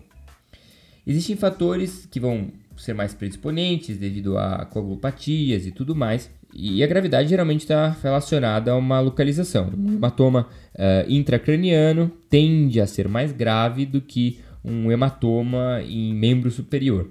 Existem 1.06 1.36
fatores 1.36 2.06
que 2.06 2.18
vão 2.18 2.50
ser 2.76 2.94
mais 2.94 3.14
predisponentes 3.14 3.96
devido 3.96 4.38
a 4.38 4.64
coagulopatias 4.64 5.66
e 5.66 5.70
tudo 5.70 5.94
mais. 5.94 6.30
E 6.54 6.82
a 6.82 6.86
gravidade 6.86 7.28
geralmente 7.28 7.60
está 7.60 7.96
relacionada 8.02 8.72
a 8.72 8.76
uma 8.76 9.00
localização. 9.00 9.72
Um 9.76 9.94
hematoma 9.94 10.48
uh, 10.74 11.10
intracraniano 11.10 12.10
tende 12.28 12.80
a 12.80 12.86
ser 12.86 13.08
mais 13.08 13.32
grave 13.32 13.86
do 13.86 14.00
que 14.00 14.40
um 14.64 14.90
hematoma 14.90 15.82
em 15.82 16.14
membro 16.14 16.50
superior. 16.50 17.10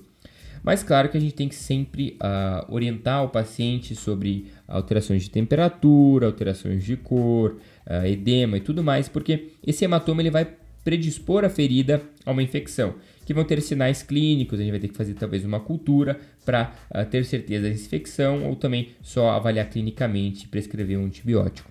Mas 0.63 0.83
claro 0.83 1.09
que 1.09 1.17
a 1.17 1.19
gente 1.19 1.33
tem 1.33 1.49
que 1.49 1.55
sempre 1.55 2.17
uh, 2.21 2.71
orientar 2.73 3.23
o 3.23 3.29
paciente 3.29 3.95
sobre 3.95 4.51
alterações 4.67 5.23
de 5.23 5.29
temperatura, 5.29 6.27
alterações 6.27 6.83
de 6.83 6.95
cor, 6.95 7.57
uh, 7.87 8.05
edema 8.05 8.57
e 8.57 8.61
tudo 8.61 8.83
mais, 8.83 9.09
porque 9.09 9.49
esse 9.65 9.83
hematoma 9.83 10.21
ele 10.21 10.29
vai 10.29 10.47
predispor 10.83 11.43
a 11.45 11.49
ferida 11.49 12.01
a 12.25 12.31
uma 12.31 12.43
infecção, 12.43 12.95
que 13.25 13.33
vão 13.33 13.43
ter 13.43 13.61
sinais 13.61 14.01
clínicos, 14.03 14.59
a 14.59 14.63
gente 14.63 14.71
vai 14.71 14.79
ter 14.79 14.87
que 14.87 14.97
fazer 14.97 15.13
talvez 15.13 15.45
uma 15.45 15.59
cultura 15.59 16.19
para 16.45 16.73
uh, 16.93 17.05
ter 17.05 17.25
certeza 17.25 17.67
da 17.67 17.73
infecção 17.73 18.47
ou 18.47 18.55
também 18.55 18.89
só 19.01 19.31
avaliar 19.31 19.69
clinicamente 19.69 20.45
e 20.45 20.47
prescrever 20.47 20.97
um 20.97 21.05
antibiótico. 21.05 21.70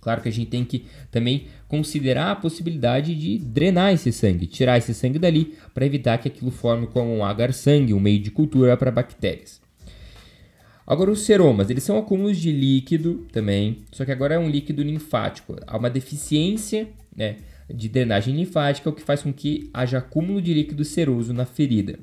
Claro 0.00 0.22
que 0.22 0.28
a 0.28 0.32
gente 0.32 0.48
tem 0.48 0.64
que 0.64 0.86
também 1.10 1.46
considerar 1.68 2.30
a 2.30 2.36
possibilidade 2.36 3.14
de 3.14 3.38
drenar 3.38 3.92
esse 3.92 4.10
sangue, 4.12 4.46
tirar 4.46 4.78
esse 4.78 4.94
sangue 4.94 5.18
dali 5.18 5.54
para 5.74 5.84
evitar 5.84 6.18
que 6.18 6.28
aquilo 6.28 6.50
forme 6.50 6.86
como 6.86 7.14
um 7.14 7.24
agar-sangue, 7.24 7.92
um 7.92 8.00
meio 8.00 8.20
de 8.20 8.30
cultura 8.30 8.76
para 8.76 8.90
bactérias. 8.90 9.60
Agora 10.86 11.10
os 11.10 11.20
seromas, 11.20 11.70
eles 11.70 11.84
são 11.84 11.98
acúmulos 11.98 12.36
de 12.36 12.50
líquido 12.50 13.26
também, 13.30 13.84
só 13.92 14.04
que 14.04 14.10
agora 14.10 14.34
é 14.34 14.38
um 14.38 14.48
líquido 14.48 14.82
linfático. 14.82 15.54
Há 15.64 15.76
uma 15.76 15.88
deficiência 15.88 16.88
né, 17.14 17.36
de 17.72 17.88
drenagem 17.88 18.34
linfática, 18.34 18.90
o 18.90 18.92
que 18.92 19.02
faz 19.02 19.22
com 19.22 19.32
que 19.32 19.70
haja 19.72 19.98
acúmulo 19.98 20.42
de 20.42 20.52
líquido 20.52 20.84
seroso 20.84 21.32
na 21.32 21.44
ferida. 21.44 21.98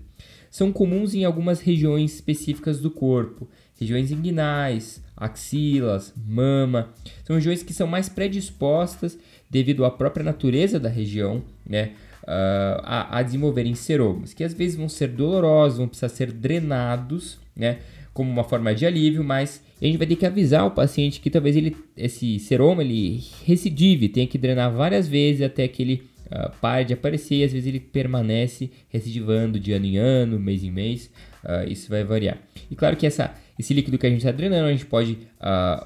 São 0.50 0.72
comuns 0.72 1.14
em 1.14 1.26
algumas 1.26 1.60
regiões 1.60 2.14
específicas 2.16 2.80
do 2.80 2.90
corpo, 2.90 3.50
regiões 3.80 4.12
inguinais, 4.12 5.02
axilas, 5.16 6.14
mama. 6.16 6.90
São 7.24 7.36
regiões 7.36 7.64
que 7.64 7.74
são 7.74 7.88
mais 7.88 8.10
predispostas, 8.10 9.18
devido 9.50 9.86
à 9.86 9.92
própria 9.92 10.24
natureza 10.24 10.80
da 10.80 10.90
região, 10.90 11.42
né, 11.66 11.92
uh, 12.24 12.82
a, 12.84 13.20
a 13.20 13.24
desenvolverem 13.24 13.74
seromas, 13.74 14.34
que 14.34 14.44
às 14.44 14.54
vezes 14.54 14.76
vão 14.76 14.90
ser 14.90 15.08
dolorosos, 15.08 15.78
vão 15.78 15.88
precisar 15.88 16.10
ser 16.10 16.32
drenados, 16.32 17.40
né, 17.56 17.80
como 18.14 18.30
uma 18.30 18.44
forma 18.44 18.74
de 18.74 18.86
alívio, 18.86 19.24
mas 19.24 19.62
a 19.82 19.86
gente 19.86 19.98
vai 19.98 20.08
ter 20.08 20.16
que 20.16 20.26
avisar 20.26 20.66
o 20.66 20.72
paciente 20.72 21.20
que 21.20 21.30
talvez 21.30 21.56
ele, 21.56 21.78
esse 21.96 22.40
seroma 22.40 22.82
ele 22.82 23.24
recidive, 23.46 24.10
tenha 24.10 24.28
que 24.28 24.38
drenar 24.38 24.74
várias 24.74 25.08
vezes 25.08 25.44
até 25.44 25.68
que 25.68 25.84
ele 25.84 26.04
uh, 26.26 26.52
pare 26.60 26.84
de 26.86 26.94
aparecer 26.94 27.36
e 27.36 27.44
às 27.44 27.54
vezes 27.54 27.68
ele 27.68 27.80
permanece 27.80 28.72
recidivando 28.90 29.60
de 29.60 29.72
ano 29.72 29.86
em 29.86 29.98
ano, 29.98 30.40
mês 30.40 30.64
em 30.64 30.72
mês, 30.72 31.12
uh, 31.44 31.70
isso 31.70 31.90
vai 31.90 32.04
variar. 32.04 32.38
E 32.70 32.76
claro 32.76 32.96
que 32.96 33.06
essa, 33.06 33.34
esse 33.58 33.74
líquido 33.74 33.98
que 33.98 34.06
a 34.06 34.10
gente 34.10 34.20
está 34.20 34.32
drenando, 34.32 34.68
a 34.68 34.72
gente 34.72 34.86
pode, 34.86 35.18
uh, 35.40 35.86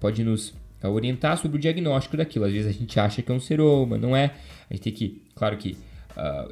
pode 0.00 0.24
nos 0.24 0.54
orientar 0.82 1.38
sobre 1.38 1.56
o 1.56 1.60
diagnóstico 1.60 2.16
daquilo. 2.16 2.44
Às 2.44 2.52
vezes 2.52 2.68
a 2.68 2.78
gente 2.78 2.98
acha 3.00 3.22
que 3.22 3.32
é 3.32 3.34
um 3.34 3.40
seroma, 3.40 3.96
não 3.96 4.14
é? 4.14 4.34
A 4.68 4.74
gente 4.74 4.82
tem 4.82 4.92
que, 4.92 5.22
claro 5.34 5.56
que 5.56 5.76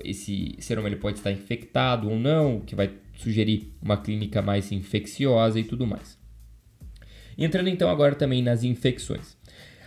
esse 0.03 0.57
seroma 0.59 0.89
ele 0.89 0.97
pode 0.97 1.19
estar 1.19 1.31
infectado 1.31 2.11
ou 2.11 2.19
não, 2.19 2.61
que 2.61 2.75
vai 2.75 2.91
sugerir 3.15 3.73
uma 3.81 3.97
clínica 3.97 4.43
mais 4.43 4.73
infecciosa 4.73 5.61
e 5.61 5.65
tudo 5.65 5.87
mais. 5.87 6.19
Entrando 7.37 7.69
então 7.69 7.89
agora 7.89 8.15
também 8.15 8.43
nas 8.43 8.63
infecções. 8.63 9.37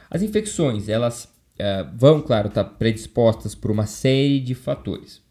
As 0.10 0.22
infecções, 0.22 0.90
elas 0.90 1.26
uh, 1.60 1.90
vão, 1.96 2.22
claro, 2.22 2.48
estar 2.48 2.64
tá 2.64 2.70
predispostas 2.70 3.56
por 3.56 3.72
uma 3.72 3.86
série 3.86 4.40
de 4.40 4.56
fatores. 4.56 5.22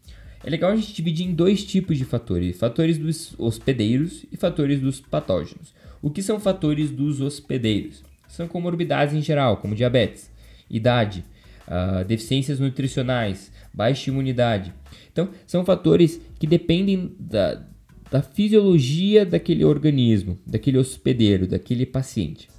É 0.45 0.49
legal 0.51 0.71
a 0.71 0.75
gente 0.75 0.93
dividir 0.93 1.25
em 1.25 1.33
dois 1.33 1.65
tipos 1.65 1.97
de 1.97 2.05
fatores: 2.05 2.59
fatores 2.59 2.99
dos 2.99 3.33
hospedeiros 3.39 4.27
e 4.31 4.37
fatores 4.37 4.79
dos 4.79 5.01
patógenos. 5.01 5.73
O 6.03 6.11
que 6.11 6.21
são 6.21 6.39
fatores 6.39 6.91
dos 6.91 7.19
hospedeiros? 7.19 8.03
São 8.27 8.47
comorbidades 8.47 9.15
em 9.15 9.23
geral, 9.23 9.57
como 9.57 9.73
diabetes, 9.73 10.29
idade, 10.69 11.25
uh, 11.67 12.05
deficiências 12.05 12.59
nutricionais, 12.59 13.51
baixa 13.73 14.11
imunidade. 14.11 14.71
Então, 15.11 15.29
são 15.47 15.65
fatores 15.65 16.21
que 16.37 16.45
dependem 16.45 17.15
da, 17.19 17.65
da 18.11 18.21
fisiologia 18.21 19.25
daquele 19.25 19.65
organismo, 19.65 20.37
daquele 20.45 20.77
hospedeiro, 20.77 21.47
daquele 21.47 21.87
paciente. 21.87 22.49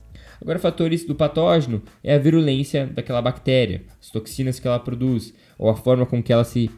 Agora, 0.40 0.58
fatores 0.58 1.04
do 1.04 1.14
patógeno 1.14 1.82
é 2.02 2.14
a 2.14 2.18
virulência 2.18 2.86
daquela 2.86 3.22
bactéria, 3.22 3.84
as 4.00 4.10
toxinas 4.10 4.60
que 4.60 4.66
ela 4.66 4.78
produz, 4.78 5.34
ou 5.58 5.68
a 5.68 5.76
forma 5.76 6.04
com 6.04 6.22
que 6.22 6.32
ela 6.32 6.44
se, 6.44 6.70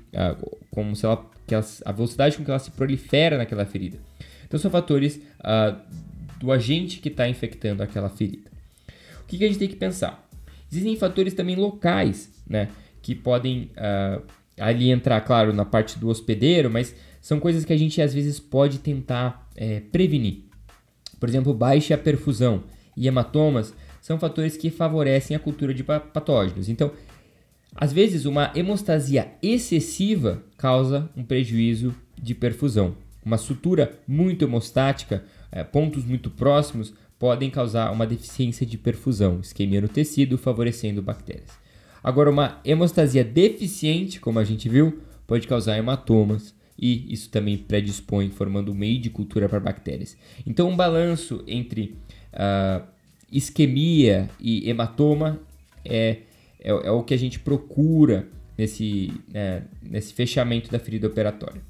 como 0.71 0.94
se 0.94 1.05
ela, 1.05 1.29
que 1.47 1.55
ela, 1.55 1.64
a 1.85 1.92
velocidade 1.92 2.37
com 2.37 2.44
que 2.44 2.51
ela 2.51 2.59
se 2.59 2.71
prolifera 2.71 3.37
naquela 3.37 3.66
ferida. 3.66 3.99
Então, 4.47 4.59
são 4.59 4.71
fatores 4.71 5.21
do 6.38 6.53
agente 6.53 7.01
que 7.01 7.09
está 7.09 7.29
infectando 7.29 7.83
aquela 7.83 8.09
ferida. 8.09 8.51
O 9.21 9.25
que, 9.27 9.38
que, 9.38 9.44
a 9.44 9.49
gente 9.49 9.59
tem 9.59 9.68
que 9.68 9.77
pensar? 9.77 10.27
Existem 10.71 10.97
fatores 10.97 11.35
também 11.35 11.57
locais, 11.57 12.31
né, 12.49 12.68
que 13.03 13.14
podem 13.14 13.71
ali 14.59 14.90
entrar, 14.90 15.21
claro, 15.21 15.53
na 15.53 15.64
parte 15.64 15.99
do 15.99 16.09
hospedeiro, 16.09 16.71
mas 16.71 16.94
são 17.21 17.38
coisas 17.38 17.64
que 17.64 17.73
a 17.73 17.77
gente 17.77 18.01
às 18.01 18.14
vezes 18.14 18.38
pode 18.40 18.79
tentar 18.79 19.49
é, 19.57 19.81
prevenir. 19.81 20.44
Por 21.18 21.29
exemplo, 21.29 21.53
baixa 21.53 21.97
perfusão 21.99 22.64
e 22.99 23.07
hematomas 23.07 23.73
são 24.01 24.19
fatores 24.19 24.57
que 24.57 24.71
favorecem 24.71 25.37
a 25.37 25.41
cultura 25.41 25.73
de 25.73 25.85
patógenos. 25.85 26.69
Então, 26.69 26.91
às 27.75 27.93
vezes, 27.93 28.25
uma 28.25 28.53
hemostasia 28.55 29.33
excessiva 29.43 30.43
causa 30.57 31.09
um 31.17 31.23
prejuízo 31.23 31.95
de 32.21 32.35
perfusão. 32.35 32.97
Uma 33.25 33.39
sutura 33.39 33.93
muito 34.07 34.45
hemostática, 34.45 35.25
é, 35.53 35.63
pontos 35.63 36.05
muito 36.05 36.31
próximos, 36.31 36.93
podem 37.19 37.51
causar 37.51 37.91
uma 37.93 38.07
deficiência 38.07 38.67
de 38.67 38.79
perfusão, 38.79 39.41
isquemia 39.41 39.81
no 39.81 39.89
tecido, 39.89 40.39
favorecendo 40.39 41.03
bactérias. 41.03 41.51
Agora, 42.03 42.31
uma 42.31 42.61
hemostasia 42.65 43.25
deficiente, 43.25 44.21
como 44.21 44.39
a 44.39 44.45
gente 44.45 44.69
viu, 44.69 45.01
pode 45.27 45.47
causar 45.47 45.77
hematomas, 45.77 46.55
e 46.79 47.13
isso 47.13 47.29
também 47.29 47.59
predispõe, 47.59 48.31
formando 48.31 48.71
um 48.71 48.75
meio 48.75 49.01
de 49.01 49.11
cultura 49.11 49.49
para 49.49 49.59
bactérias. 49.59 50.17
Então, 50.47 50.69
um 50.69 50.77
balanço 50.77 51.43
entre 51.47 51.97
uh, 52.33 52.87
isquemia 53.31 54.29
e 54.41 54.69
hematoma 54.69 55.41
é, 55.85 56.19
é, 56.61 56.71
é, 56.71 56.91
o 56.91 57.03
que 57.03 57.14
a 57.14 57.19
gente 57.19 57.38
procura 57.38 58.29
nesse, 58.57 59.12
né, 59.29 59.62
nesse 59.83 60.12
fechamento 60.12 60.71
da 60.71 60.79
ferida 60.79 61.07
operatória. 61.07 61.61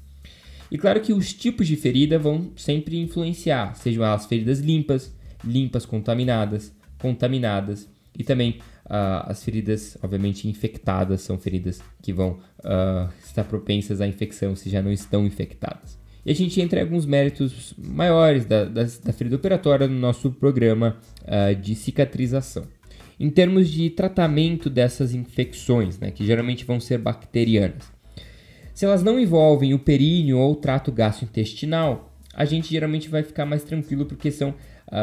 E 0.71 0.77
claro 0.77 1.01
que 1.01 1.13
os 1.13 1.33
tipos 1.33 1.67
de 1.67 1.75
ferida 1.75 2.19
vão 2.19 2.51
sempre 2.55 2.99
influenciar, 2.99 3.75
sejam 3.75 4.03
elas 4.03 4.25
feridas 4.25 4.59
limpas, 4.59 5.13
limpas 5.43 5.85
contaminadas, 5.85 6.73
contaminadas 6.97 7.87
e 8.17 8.23
também 8.23 8.59
Uh, 8.89 9.21
as 9.27 9.43
feridas, 9.43 9.95
obviamente, 10.01 10.49
infectadas 10.49 11.21
são 11.21 11.37
feridas 11.37 11.79
que 12.01 12.11
vão 12.11 12.39
uh, 12.61 13.07
estar 13.23 13.43
propensas 13.43 14.01
à 14.01 14.07
infecção 14.07 14.55
se 14.55 14.67
já 14.67 14.81
não 14.81 14.91
estão 14.91 15.27
infectadas. 15.27 15.98
E 16.29 16.31
a 16.31 16.35
gente 16.35 16.61
entra 16.61 16.79
em 16.79 16.83
alguns 16.83 17.07
méritos 17.07 17.73
maiores 17.75 18.45
da, 18.45 18.63
da, 18.63 18.83
da 18.83 19.11
ferida 19.11 19.35
operatória 19.35 19.87
no 19.87 19.99
nosso 19.99 20.29
programa 20.29 20.95
uh, 21.23 21.55
de 21.55 21.73
cicatrização. 21.73 22.67
Em 23.19 23.31
termos 23.31 23.67
de 23.67 23.89
tratamento 23.89 24.69
dessas 24.69 25.15
infecções, 25.15 25.97
né, 25.97 26.11
que 26.11 26.23
geralmente 26.23 26.63
vão 26.65 26.79
ser 26.79 26.99
bacterianas, 26.99 27.91
se 28.75 28.85
elas 28.85 29.01
não 29.01 29.19
envolvem 29.19 29.73
o 29.73 29.79
períneo 29.79 30.37
ou 30.37 30.51
o 30.51 30.55
trato 30.55 30.91
gastrointestinal, 30.91 32.13
a 32.31 32.45
gente 32.45 32.69
geralmente 32.69 33.09
vai 33.09 33.23
ficar 33.23 33.47
mais 33.47 33.63
tranquilo 33.63 34.05
porque 34.05 34.29
são 34.29 34.53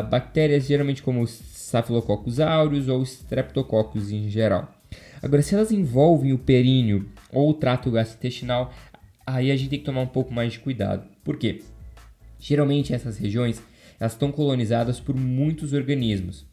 bactérias 0.08 0.64
geralmente 0.64 1.02
como 1.02 1.24
Staphylococcus 1.24 2.38
aureus 2.38 2.86
ou 2.86 3.02
Streptococcus 3.02 4.12
em 4.12 4.30
geral. 4.30 4.72
Agora, 5.20 5.42
se 5.42 5.54
elas 5.54 5.72
envolvem 5.72 6.32
o 6.32 6.38
períneo 6.38 7.08
ou 7.32 7.50
o 7.50 7.54
trato 7.54 7.90
gastrointestinal, 7.90 8.72
aí 9.26 9.50
a 9.50 9.56
gente 9.56 9.70
tem 9.70 9.78
que 9.78 9.84
tomar 9.84 10.02
um 10.02 10.06
pouco 10.06 10.32
mais 10.32 10.52
de 10.52 10.60
cuidado. 10.60 11.06
Por 11.24 11.36
quê? 11.36 11.62
Geralmente 12.38 12.94
essas 12.94 13.18
regiões 13.18 13.62
elas 13.98 14.12
estão 14.12 14.30
colonizadas 14.30 15.00
por 15.00 15.16
muitos 15.16 15.72
organismos, 15.72 16.46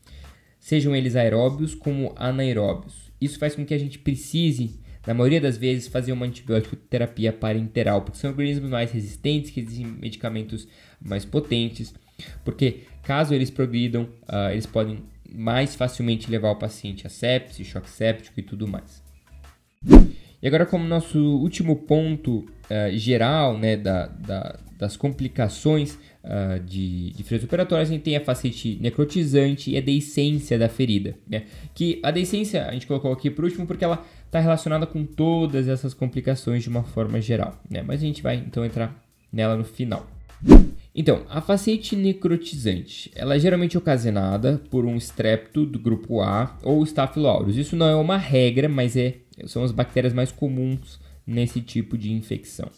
sejam 0.60 0.96
eles 0.96 1.16
aeróbios 1.16 1.76
como 1.76 2.14
anaeróbios. 2.16 3.12
Isso 3.20 3.38
faz 3.38 3.56
com 3.56 3.66
que 3.66 3.74
a 3.74 3.78
gente 3.78 4.00
precise, 4.00 4.80
na 5.06 5.14
maioria 5.14 5.42
das 5.42 5.58
vezes, 5.58 5.88
fazer 5.88 6.14
uma 6.14 6.26
antibiótico 6.26 6.76
terapia 6.76 7.34
parenteral, 7.34 8.02
porque 8.02 8.18
são 8.18 8.30
organismos 8.30 8.70
mais 8.70 8.92
resistentes, 8.92 9.52
que 9.52 9.60
exigem 9.60 9.86
medicamentos 9.86 10.68
mais 11.02 11.26
potentes, 11.26 11.94
porque 12.46 12.84
caso 13.02 13.34
eles 13.34 13.50
progridam, 13.50 14.04
uh, 14.24 14.52
eles 14.52 14.66
podem 14.66 15.04
mais 15.30 15.76
facilmente 15.76 16.30
levar 16.30 16.52
o 16.52 16.56
paciente 16.56 17.06
a 17.08 17.10
sepse, 17.10 17.66
choque 17.66 17.90
séptico 17.90 18.40
e 18.40 18.44
tudo 18.44 18.68
mais. 18.68 19.04
E 20.42 20.48
agora, 20.48 20.66
como 20.66 20.86
nosso 20.86 21.20
último 21.20 21.76
ponto 21.76 22.46
uh, 22.70 22.98
geral 22.98 23.58
né, 23.58 23.78
da, 23.78 24.08
da, 24.08 24.60
das 24.78 24.98
complicações 24.98 25.98
uh, 26.24 26.60
de, 26.66 27.12
de 27.12 27.24
feridas 27.24 27.46
operatórias, 27.46 27.90
a 27.90 27.94
gente 27.94 28.04
tem 28.04 28.16
a 28.16 28.22
facete 28.22 28.78
necrotizante 28.82 29.72
e 29.72 29.78
a 29.78 29.82
deiscência 29.82 30.58
da 30.58 30.70
ferida. 30.70 31.16
Né? 31.28 31.44
Que 31.74 32.00
a 32.04 32.12
deiscência 32.12 32.66
a 32.66 32.72
gente 32.74 32.88
colocou 32.88 33.12
aqui 33.12 33.30
por 33.30 33.46
último 33.46 33.66
porque 33.66 33.84
ela 33.84 34.04
está 34.26 34.40
relacionada 34.40 34.86
com 34.86 35.06
todas 35.06 35.68
essas 35.68 35.94
complicações 35.94 36.64
de 36.64 36.70
uma 36.70 36.84
forma 36.84 37.22
geral. 37.22 37.62
Né? 37.70 37.82
Mas 37.82 38.02
a 38.02 38.06
gente 38.06 38.22
vai 38.22 38.36
então 38.36 38.66
entrar 38.66 38.96
nela 39.32 39.56
no 39.56 39.64
final. 39.64 40.08
Então, 40.96 41.24
a 41.28 41.42
facete 41.42 41.96
necrotizante, 41.96 43.12
ela 43.16 43.36
é 43.36 43.40
geralmente 43.40 43.78
ocasionada 43.78 44.62
por 44.70 44.86
um 44.86 44.96
estrepto 44.96 45.66
do 45.66 45.80
grupo 45.80 46.22
A 46.22 46.56
ou 46.62 46.84
Staphylococcus. 46.84 47.58
Isso 47.58 47.76
não 47.76 47.88
é 47.88 47.96
uma 47.96 48.18
regra, 48.18 48.70
mas 48.70 48.96
é, 48.96 49.16
são 49.48 49.64
as 49.64 49.72
bactérias 49.72 50.14
mais 50.14 50.32
comuns 50.32 51.00
nesse 51.26 51.62
tipo 51.62 51.98
de 51.98 52.12
infecção. 52.12 52.70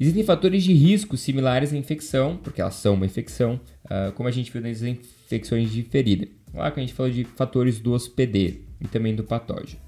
Existem 0.00 0.22
fatores 0.22 0.62
de 0.62 0.72
risco 0.72 1.16
similares 1.16 1.72
à 1.72 1.76
infecção, 1.76 2.36
porque 2.36 2.60
elas 2.60 2.74
são 2.74 2.94
uma 2.94 3.06
infecção, 3.06 3.60
uh, 3.86 4.12
como 4.12 4.28
a 4.28 4.32
gente 4.32 4.50
viu 4.52 4.62
nas 4.62 4.80
infecções 4.82 5.72
de 5.72 5.82
ferida. 5.82 6.28
Lá 6.54 6.70
que 6.70 6.78
a 6.78 6.82
gente 6.82 6.94
falou 6.94 7.10
de 7.10 7.24
fatores 7.24 7.80
do 7.80 7.92
hospedeiro 7.92 8.60
e 8.80 8.86
também 8.86 9.14
do 9.14 9.24
patógeno. 9.24 9.80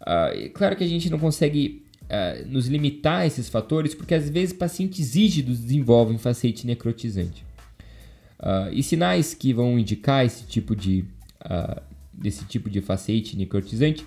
Uh, 0.00 0.50
claro 0.54 0.76
que 0.76 0.82
a 0.82 0.88
gente 0.88 1.10
não 1.10 1.18
consegue 1.18 1.84
uh, 2.04 2.48
nos 2.48 2.68
limitar 2.68 3.20
a 3.20 3.26
esses 3.26 3.50
fatores, 3.50 3.94
porque 3.94 4.14
às 4.14 4.30
vezes 4.30 4.54
pacientes 4.54 5.14
rígidos 5.14 5.60
desenvolvem 5.60 6.16
facete 6.16 6.66
necrotizante. 6.66 7.44
e 8.72 8.82
sinais 8.82 9.34
que 9.34 9.52
vão 9.52 9.78
indicar 9.78 10.24
esse 10.24 10.46
tipo 10.46 10.74
de, 10.74 11.04
desse 12.12 12.44
tipo 12.46 12.68
de 12.68 12.80
facete 12.80 13.36
necrotizante 13.36 14.04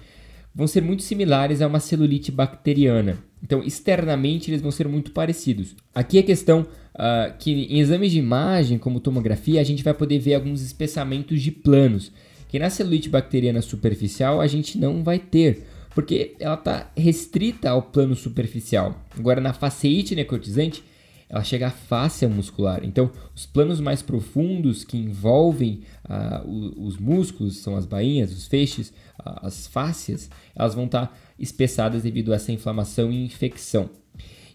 vão 0.55 0.65
ser 0.65 0.81
muito 0.81 1.03
similares 1.03 1.61
a 1.61 1.67
uma 1.67 1.81
celulite 1.81 2.31
bacteriana. 2.31 3.17
Então, 3.43 3.61
externamente, 3.61 4.49
eles 4.49 4.61
vão 4.61 4.71
ser 4.71 4.87
muito 4.87 5.11
parecidos. 5.11 5.75
Aqui 5.93 6.17
a 6.17 6.23
questão 6.23 6.61
uh, 6.61 7.37
que 7.37 7.51
em 7.51 7.79
exames 7.79 8.11
de 8.11 8.19
imagem, 8.19 8.77
como 8.77 9.01
tomografia, 9.01 9.59
a 9.59 9.63
gente 9.63 9.83
vai 9.83 9.93
poder 9.93 10.17
ver 10.17 10.35
alguns 10.35 10.61
espessamentos 10.61 11.41
de 11.41 11.51
planos, 11.51 12.11
que 12.47 12.57
na 12.57 12.69
celulite 12.69 13.09
bacteriana 13.09 13.61
superficial 13.61 14.39
a 14.39 14.47
gente 14.47 14.77
não 14.77 15.03
vai 15.03 15.19
ter, 15.19 15.67
porque 15.93 16.35
ela 16.39 16.55
está 16.55 16.89
restrita 16.95 17.69
ao 17.69 17.81
plano 17.81 18.15
superficial. 18.15 19.05
Agora, 19.17 19.41
na 19.41 19.51
faceite 19.51 20.15
necrotizante, 20.15 20.83
ela 21.29 21.43
chega 21.43 21.67
à 21.67 21.71
face 21.71 22.25
muscular. 22.27 22.81
Então, 22.83 23.11
os 23.35 23.45
planos 23.45 23.79
mais 23.79 24.01
profundos 24.01 24.83
que 24.83 24.97
envolvem 24.97 25.81
uh, 26.07 26.81
os 26.81 26.97
músculos, 26.97 27.57
são 27.57 27.75
as 27.75 27.85
bainhas, 27.85 28.31
os 28.31 28.47
feixes, 28.47 28.93
as 29.17 29.67
fáscias, 29.67 30.29
elas 30.55 30.75
vão 30.75 30.85
estar 30.85 31.17
espessadas 31.39 32.03
devido 32.03 32.31
a 32.31 32.35
essa 32.35 32.51
inflamação 32.51 33.11
e 33.11 33.25
infecção. 33.25 33.89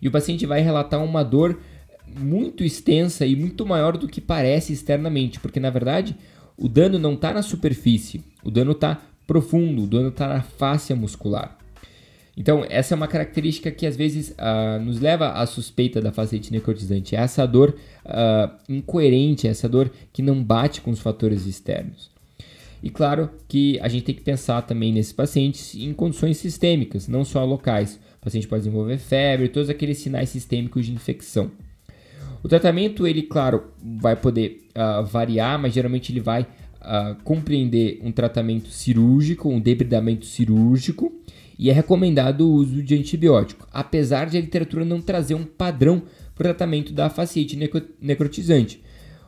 E 0.00 0.08
o 0.08 0.10
paciente 0.10 0.46
vai 0.46 0.60
relatar 0.60 1.02
uma 1.02 1.22
dor 1.22 1.60
muito 2.06 2.64
extensa 2.64 3.26
e 3.26 3.36
muito 3.36 3.66
maior 3.66 3.96
do 3.96 4.08
que 4.08 4.20
parece 4.20 4.72
externamente, 4.72 5.38
porque 5.38 5.60
na 5.60 5.70
verdade 5.70 6.16
o 6.56 6.68
dano 6.68 6.98
não 6.98 7.14
está 7.14 7.32
na 7.32 7.42
superfície, 7.42 8.24
o 8.42 8.50
dano 8.50 8.72
está 8.72 9.00
profundo, 9.26 9.84
o 9.84 9.86
dano 9.86 10.08
está 10.08 10.28
na 10.28 10.42
face 10.42 10.92
muscular. 10.94 11.59
Então, 12.40 12.64
essa 12.70 12.94
é 12.94 12.96
uma 12.96 13.06
característica 13.06 13.70
que 13.70 13.84
às 13.84 13.94
vezes 13.94 14.30
uh, 14.30 14.82
nos 14.82 14.98
leva 14.98 15.32
à 15.32 15.44
suspeita 15.44 16.00
da 16.00 16.10
facete 16.10 16.50
necrotizante. 16.50 17.14
É 17.14 17.18
essa 17.18 17.44
dor 17.44 17.76
uh, 18.06 18.50
incoerente, 18.66 19.46
essa 19.46 19.68
dor 19.68 19.90
que 20.10 20.22
não 20.22 20.42
bate 20.42 20.80
com 20.80 20.90
os 20.90 21.00
fatores 21.00 21.44
externos. 21.44 22.10
E 22.82 22.88
claro 22.88 23.28
que 23.46 23.78
a 23.80 23.88
gente 23.88 24.04
tem 24.04 24.14
que 24.14 24.22
pensar 24.22 24.62
também 24.62 24.90
nesses 24.90 25.12
pacientes 25.12 25.74
em 25.74 25.92
condições 25.92 26.38
sistêmicas, 26.38 27.06
não 27.06 27.26
só 27.26 27.44
locais. 27.44 28.00
O 28.22 28.24
paciente 28.24 28.48
pode 28.48 28.62
desenvolver 28.62 28.96
febre, 28.96 29.50
todos 29.50 29.68
aqueles 29.68 29.98
sinais 29.98 30.30
sistêmicos 30.30 30.86
de 30.86 30.94
infecção. 30.94 31.50
O 32.42 32.48
tratamento, 32.48 33.06
ele, 33.06 33.20
claro, 33.20 33.64
vai 33.78 34.16
poder 34.16 34.66
uh, 34.74 35.04
variar, 35.04 35.58
mas 35.60 35.74
geralmente 35.74 36.10
ele 36.10 36.20
vai 36.20 36.46
compreender 37.24 38.00
um 38.02 38.10
tratamento 38.10 38.70
cirúrgico, 38.70 39.50
um 39.50 39.60
debridamento 39.60 40.24
cirúrgico, 40.24 41.12
e 41.60 41.68
é 41.68 41.74
recomendado 41.74 42.48
o 42.48 42.54
uso 42.54 42.82
de 42.82 42.94
antibiótico, 42.94 43.68
apesar 43.70 44.30
de 44.30 44.38
a 44.38 44.40
literatura 44.40 44.82
não 44.82 44.98
trazer 44.98 45.34
um 45.34 45.44
padrão 45.44 46.00
para 46.34 46.40
o 46.40 46.44
tratamento 46.44 46.90
da 46.90 47.10
fasciite 47.10 47.54
necrotizante. 48.00 48.82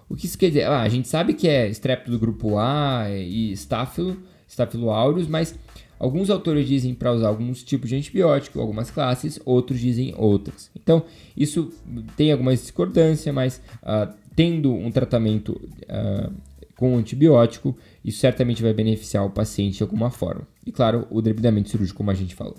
O 0.08 0.16
que 0.16 0.24
isso 0.24 0.38
quer 0.38 0.48
dizer? 0.48 0.62
Ah, 0.62 0.80
a 0.80 0.88
gente 0.88 1.08
sabe 1.08 1.34
que 1.34 1.46
é 1.46 1.68
estrepto 1.68 2.10
do 2.10 2.18
grupo 2.18 2.56
A 2.56 3.04
e 3.10 3.52
Staphylo, 3.52 4.16
Staphylo 4.48 4.88
aureus, 4.88 5.28
mas 5.28 5.58
alguns 5.98 6.30
autores 6.30 6.66
dizem 6.66 6.94
para 6.94 7.12
usar 7.12 7.28
alguns 7.28 7.62
tipos 7.62 7.90
de 7.90 7.96
antibiótico, 7.96 8.58
algumas 8.58 8.90
classes, 8.90 9.38
outros 9.44 9.78
dizem 9.78 10.14
outras. 10.16 10.70
Então, 10.74 11.04
isso 11.36 11.70
tem 12.16 12.32
alguma 12.32 12.52
discordância, 12.52 13.30
mas 13.30 13.60
uh, 13.82 14.10
tendo 14.34 14.72
um 14.72 14.90
tratamento 14.90 15.50
uh, 15.82 16.32
com 16.76 16.96
antibiótico, 16.96 17.76
isso 18.02 18.20
certamente 18.20 18.62
vai 18.62 18.72
beneficiar 18.72 19.22
o 19.26 19.30
paciente 19.30 19.76
de 19.76 19.82
alguma 19.82 20.10
forma. 20.10 20.46
E 20.66 20.72
claro, 20.72 21.06
o 21.10 21.20
debridamento 21.20 21.68
cirúrgico, 21.68 21.98
como 21.98 22.10
a 22.10 22.14
gente 22.14 22.34
falou. 22.34 22.56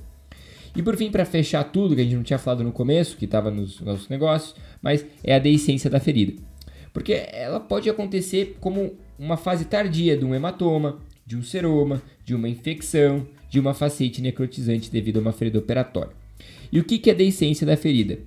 E 0.75 0.81
por 0.81 0.97
fim, 0.97 1.11
para 1.11 1.25
fechar 1.25 1.63
tudo, 1.65 1.95
que 1.95 2.01
a 2.01 2.03
gente 2.03 2.15
não 2.15 2.23
tinha 2.23 2.39
falado 2.39 2.63
no 2.63 2.71
começo, 2.71 3.15
que 3.15 3.25
estava 3.25 3.51
nos 3.51 3.79
nossos 3.81 4.09
negócios, 4.09 4.55
mas 4.81 5.05
é 5.23 5.35
a 5.35 5.39
deiscência 5.39 5.89
da 5.89 5.99
ferida. 5.99 6.41
Porque 6.91 7.13
ela 7.31 7.59
pode 7.59 7.89
acontecer 7.89 8.57
como 8.59 8.93
uma 9.17 9.37
fase 9.37 9.65
tardia 9.65 10.17
de 10.17 10.25
um 10.25 10.33
hematoma, 10.33 10.99
de 11.25 11.37
um 11.37 11.43
seroma, 11.43 12.01
de 12.25 12.35
uma 12.35 12.49
infecção, 12.49 13.25
de 13.49 13.59
uma 13.59 13.73
facete 13.73 14.21
necrotizante 14.21 14.91
devido 14.91 15.17
a 15.17 15.21
uma 15.21 15.31
ferida 15.31 15.59
operatória. 15.59 16.11
E 16.71 16.79
o 16.79 16.83
que 16.83 17.09
é 17.09 17.13
a 17.13 17.15
deiscência 17.15 17.67
da 17.67 17.77
ferida? 17.77 18.19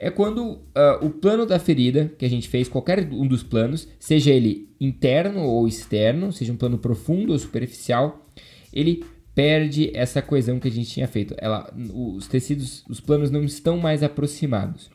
é 0.00 0.10
quando 0.10 0.52
uh, 0.52 0.58
o 1.02 1.10
plano 1.10 1.44
da 1.44 1.58
ferida 1.58 2.10
que 2.16 2.24
a 2.24 2.28
gente 2.28 2.48
fez, 2.48 2.68
qualquer 2.68 3.06
um 3.12 3.26
dos 3.26 3.42
planos, 3.42 3.86
seja 3.98 4.30
ele 4.30 4.66
interno 4.80 5.42
ou 5.42 5.68
externo, 5.68 6.32
seja 6.32 6.50
um 6.50 6.56
plano 6.56 6.78
profundo 6.78 7.34
ou 7.34 7.38
superficial, 7.38 8.26
ele 8.72 9.04
perde 9.34 9.90
essa 9.94 10.20
coesão 10.20 10.58
que 10.58 10.68
a 10.68 10.70
gente 10.70 10.90
tinha 10.90 11.08
feito. 11.08 11.34
Ela, 11.38 11.72
os 11.94 12.26
tecidos, 12.26 12.84
os 12.88 13.00
planos 13.00 13.30
não 13.30 13.44
estão 13.44 13.78
mais 13.78 14.02
aproximados. 14.02 14.90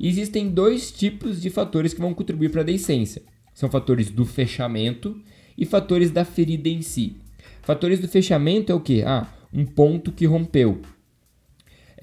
Existem 0.00 0.48
dois 0.48 0.90
tipos 0.90 1.40
de 1.40 1.50
fatores 1.50 1.94
que 1.94 2.00
vão 2.00 2.14
contribuir 2.14 2.50
para 2.50 2.62
a 2.62 2.64
deiscência. 2.64 3.22
São 3.54 3.70
fatores 3.70 4.10
do 4.10 4.24
fechamento 4.24 5.20
e 5.56 5.64
fatores 5.64 6.10
da 6.10 6.24
ferida 6.24 6.68
em 6.68 6.82
si. 6.82 7.16
Fatores 7.62 8.00
do 8.00 8.08
fechamento 8.08 8.72
é 8.72 8.74
o 8.74 8.80
que? 8.80 9.02
Ah, 9.02 9.28
um 9.52 9.64
ponto 9.64 10.10
que 10.10 10.26
rompeu 10.26 10.80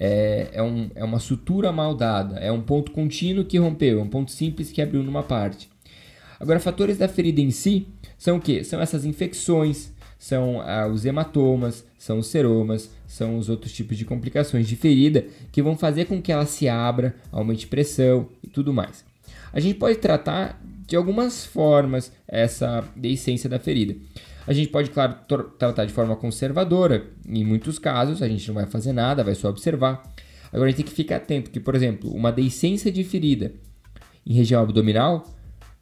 é, 0.00 0.48
é, 0.54 0.62
um, 0.62 0.90
é 0.94 1.04
uma 1.04 1.18
sutura 1.18 1.70
mal 1.70 1.94
dada, 1.94 2.38
é 2.38 2.50
um 2.50 2.62
ponto 2.62 2.90
contínuo 2.90 3.44
que 3.44 3.58
rompeu, 3.58 4.00
é 4.00 4.02
um 4.02 4.08
ponto 4.08 4.30
simples 4.30 4.72
que 4.72 4.80
abriu 4.80 5.02
numa 5.02 5.22
parte. 5.22 5.68
Agora, 6.40 6.58
fatores 6.58 6.96
da 6.96 7.06
ferida 7.06 7.42
em 7.42 7.50
si 7.50 7.86
são 8.16 8.38
o 8.38 8.40
que? 8.40 8.64
São 8.64 8.80
essas 8.80 9.04
infecções, 9.04 9.92
são 10.20 10.60
ah, 10.60 10.86
os 10.86 11.06
hematomas, 11.06 11.82
são 11.96 12.18
os 12.18 12.26
seromas, 12.26 12.90
são 13.06 13.38
os 13.38 13.48
outros 13.48 13.72
tipos 13.72 13.96
de 13.96 14.04
complicações 14.04 14.68
de 14.68 14.76
ferida 14.76 15.24
que 15.50 15.62
vão 15.62 15.78
fazer 15.78 16.04
com 16.04 16.20
que 16.20 16.30
ela 16.30 16.44
se 16.44 16.68
abra, 16.68 17.14
aumente 17.32 17.66
pressão 17.66 18.28
e 18.44 18.46
tudo 18.46 18.70
mais. 18.70 19.02
A 19.50 19.58
gente 19.58 19.76
pode 19.76 19.96
tratar 19.96 20.60
de 20.86 20.94
algumas 20.94 21.46
formas 21.46 22.12
essa 22.28 22.84
deiscência 22.94 23.48
da 23.48 23.58
ferida. 23.58 23.96
A 24.46 24.52
gente 24.52 24.68
pode, 24.68 24.90
claro, 24.90 25.16
tratar 25.58 25.86
de 25.86 25.92
forma 25.92 26.14
conservadora. 26.14 27.06
Em 27.26 27.42
muitos 27.42 27.78
casos, 27.78 28.22
a 28.22 28.28
gente 28.28 28.46
não 28.46 28.54
vai 28.54 28.66
fazer 28.66 28.92
nada, 28.92 29.24
vai 29.24 29.34
só 29.34 29.48
observar. 29.48 30.02
Agora, 30.52 30.66
a 30.66 30.68
gente 30.68 30.76
tem 30.76 30.86
que 30.86 30.92
ficar 30.92 31.16
atento 31.16 31.50
que, 31.50 31.60
por 31.60 31.74
exemplo, 31.74 32.12
uma 32.12 32.30
deiscência 32.30 32.92
de 32.92 33.02
ferida 33.04 33.54
em 34.26 34.34
região 34.34 34.62
abdominal, 34.62 35.24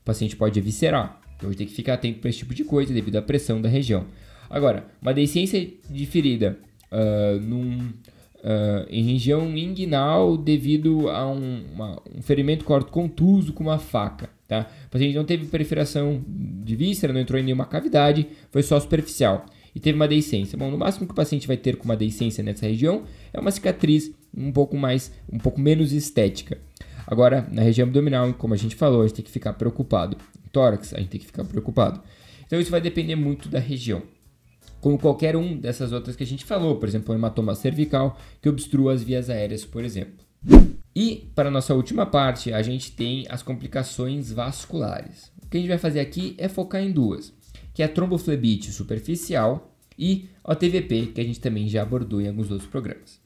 o 0.02 0.04
paciente 0.04 0.36
pode 0.36 0.58
eviscerar. 0.58 1.20
Então, 1.38 1.48
a 1.48 1.52
gente 1.52 1.58
tem 1.58 1.66
que 1.68 1.72
ficar 1.72 1.94
atento 1.94 2.18
para 2.18 2.28
esse 2.28 2.40
tipo 2.40 2.52
de 2.52 2.64
coisa 2.64 2.92
devido 2.92 3.16
à 3.16 3.22
pressão 3.22 3.62
da 3.62 3.68
região. 3.68 4.04
Agora, 4.50 4.84
uma 5.00 5.14
deiscência 5.14 5.70
de 5.88 6.04
ferida 6.04 6.58
uh, 6.90 7.40
num, 7.40 7.78
uh, 7.78 8.86
em 8.90 9.04
região 9.04 9.56
inguinal 9.56 10.36
devido 10.36 11.08
a 11.08 11.30
um, 11.30 11.64
uma, 11.72 12.02
um 12.14 12.20
ferimento 12.20 12.64
corto 12.64 12.90
contuso 12.90 13.52
com 13.52 13.62
uma 13.62 13.78
faca. 13.78 14.28
Tá? 14.48 14.66
O 14.86 14.90
paciente 14.90 15.14
não 15.14 15.24
teve 15.24 15.46
perfuração 15.46 16.24
de 16.26 16.74
víscera, 16.74 17.12
não 17.12 17.20
entrou 17.20 17.38
em 17.38 17.44
nenhuma 17.44 17.66
cavidade, 17.66 18.26
foi 18.50 18.62
só 18.62 18.80
superficial 18.80 19.46
e 19.74 19.80
teve 19.80 19.94
uma 19.94 20.08
deiscência. 20.08 20.58
Bom, 20.58 20.70
no 20.70 20.78
máximo 20.78 21.06
que 21.06 21.12
o 21.12 21.14
paciente 21.14 21.46
vai 21.46 21.56
ter 21.56 21.76
com 21.76 21.84
uma 21.84 21.96
deiscência 21.96 22.42
nessa 22.42 22.66
região 22.66 23.04
é 23.32 23.38
uma 23.38 23.50
cicatriz 23.50 24.10
um 24.36 24.50
pouco 24.50 24.76
mais, 24.76 25.12
um 25.32 25.38
pouco 25.38 25.60
menos 25.60 25.92
estética. 25.92 26.58
Agora, 27.10 27.48
na 27.50 27.62
região 27.62 27.86
abdominal, 27.86 28.34
como 28.34 28.52
a 28.52 28.56
gente 28.56 28.76
falou, 28.76 29.00
a 29.00 29.06
gente 29.06 29.16
tem 29.16 29.24
que 29.24 29.30
ficar 29.30 29.54
preocupado. 29.54 30.18
Tórax, 30.52 30.92
a 30.92 30.98
gente 30.98 31.08
tem 31.08 31.20
que 31.20 31.26
ficar 31.26 31.42
preocupado. 31.42 32.02
Então 32.46 32.60
isso 32.60 32.70
vai 32.70 32.82
depender 32.82 33.16
muito 33.16 33.48
da 33.48 33.58
região. 33.58 34.02
Como 34.78 34.98
qualquer 34.98 35.34
um 35.34 35.56
dessas 35.56 35.90
outras 35.90 36.14
que 36.14 36.22
a 36.22 36.26
gente 36.26 36.44
falou, 36.44 36.76
por 36.76 36.86
exemplo, 36.86 37.14
o 37.14 37.16
hematoma 37.16 37.54
cervical, 37.54 38.18
que 38.42 38.48
obstrua 38.48 38.92
as 38.92 39.02
vias 39.02 39.30
aéreas, 39.30 39.64
por 39.64 39.82
exemplo. 39.84 40.22
E 40.94 41.30
para 41.34 41.48
a 41.48 41.50
nossa 41.50 41.74
última 41.74 42.04
parte, 42.04 42.52
a 42.52 42.60
gente 42.60 42.92
tem 42.92 43.24
as 43.30 43.42
complicações 43.42 44.30
vasculares. 44.30 45.32
O 45.42 45.48
que 45.48 45.56
a 45.56 45.60
gente 45.60 45.70
vai 45.70 45.78
fazer 45.78 46.00
aqui 46.00 46.34
é 46.36 46.46
focar 46.46 46.82
em 46.82 46.92
duas, 46.92 47.32
que 47.72 47.82
é 47.82 47.86
a 47.86 47.88
tromboflebite 47.88 48.70
superficial 48.70 49.74
e 49.98 50.28
a 50.44 50.54
TVP, 50.54 51.06
que 51.06 51.20
a 51.22 51.24
gente 51.24 51.40
também 51.40 51.68
já 51.68 51.82
abordou 51.82 52.20
em 52.20 52.28
alguns 52.28 52.50
outros 52.50 52.68
programas. 52.68 53.18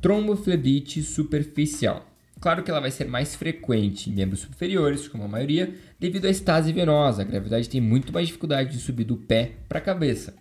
Tromboflebite 0.00 1.02
superficial. 1.02 2.11
Claro 2.42 2.64
que 2.64 2.70
ela 2.72 2.80
vai 2.80 2.90
ser 2.90 3.04
mais 3.04 3.36
frequente 3.36 4.10
em 4.10 4.14
membros 4.14 4.40
superiores, 4.40 5.06
como 5.06 5.22
a 5.22 5.28
maioria, 5.28 5.72
devido 6.00 6.24
à 6.24 6.28
estase 6.28 6.72
venosa. 6.72 7.22
A 7.22 7.24
gravidade 7.24 7.68
tem 7.68 7.80
muito 7.80 8.12
mais 8.12 8.26
dificuldade 8.26 8.72
de 8.72 8.78
subir 8.78 9.04
do 9.04 9.16
pé 9.16 9.52
para 9.68 9.78
a 9.78 9.82
cabeça. 9.82 10.34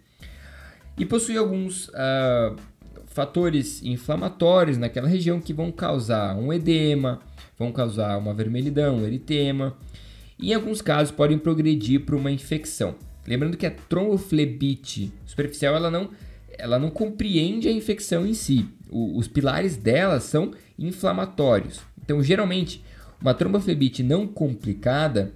E 0.97 1.05
possui 1.05 1.37
alguns 1.37 1.89
uh, 1.89 2.55
fatores 3.05 3.83
inflamatórios 3.83 4.79
naquela 4.79 5.07
região 5.07 5.39
que 5.39 5.53
vão 5.53 5.71
causar 5.71 6.35
um 6.35 6.51
edema, 6.51 7.21
vão 7.55 7.71
causar 7.71 8.17
uma 8.17 8.33
vermelhidão, 8.33 8.97
um 8.97 9.05
eritema, 9.05 9.77
e 10.39 10.49
em 10.49 10.55
alguns 10.55 10.81
casos 10.81 11.11
podem 11.11 11.37
progredir 11.37 12.03
para 12.03 12.15
uma 12.15 12.31
infecção. 12.31 12.95
Lembrando 13.27 13.55
que 13.55 13.67
a 13.67 13.71
tromboflebite 13.71 15.13
superficial 15.23 15.75
ela 15.75 15.91
não, 15.91 16.09
ela 16.57 16.79
não 16.79 16.89
compreende 16.89 17.67
a 17.67 17.71
infecção 17.71 18.25
em 18.25 18.33
si. 18.33 18.67
O, 18.89 19.19
os 19.19 19.27
pilares 19.27 19.77
dela 19.77 20.19
são 20.19 20.51
inflamatórios. 20.79 21.90
Então, 22.11 22.21
geralmente, 22.21 22.83
uma 23.21 23.33
tromboflebite 23.33 24.03
não 24.03 24.27
complicada, 24.27 25.31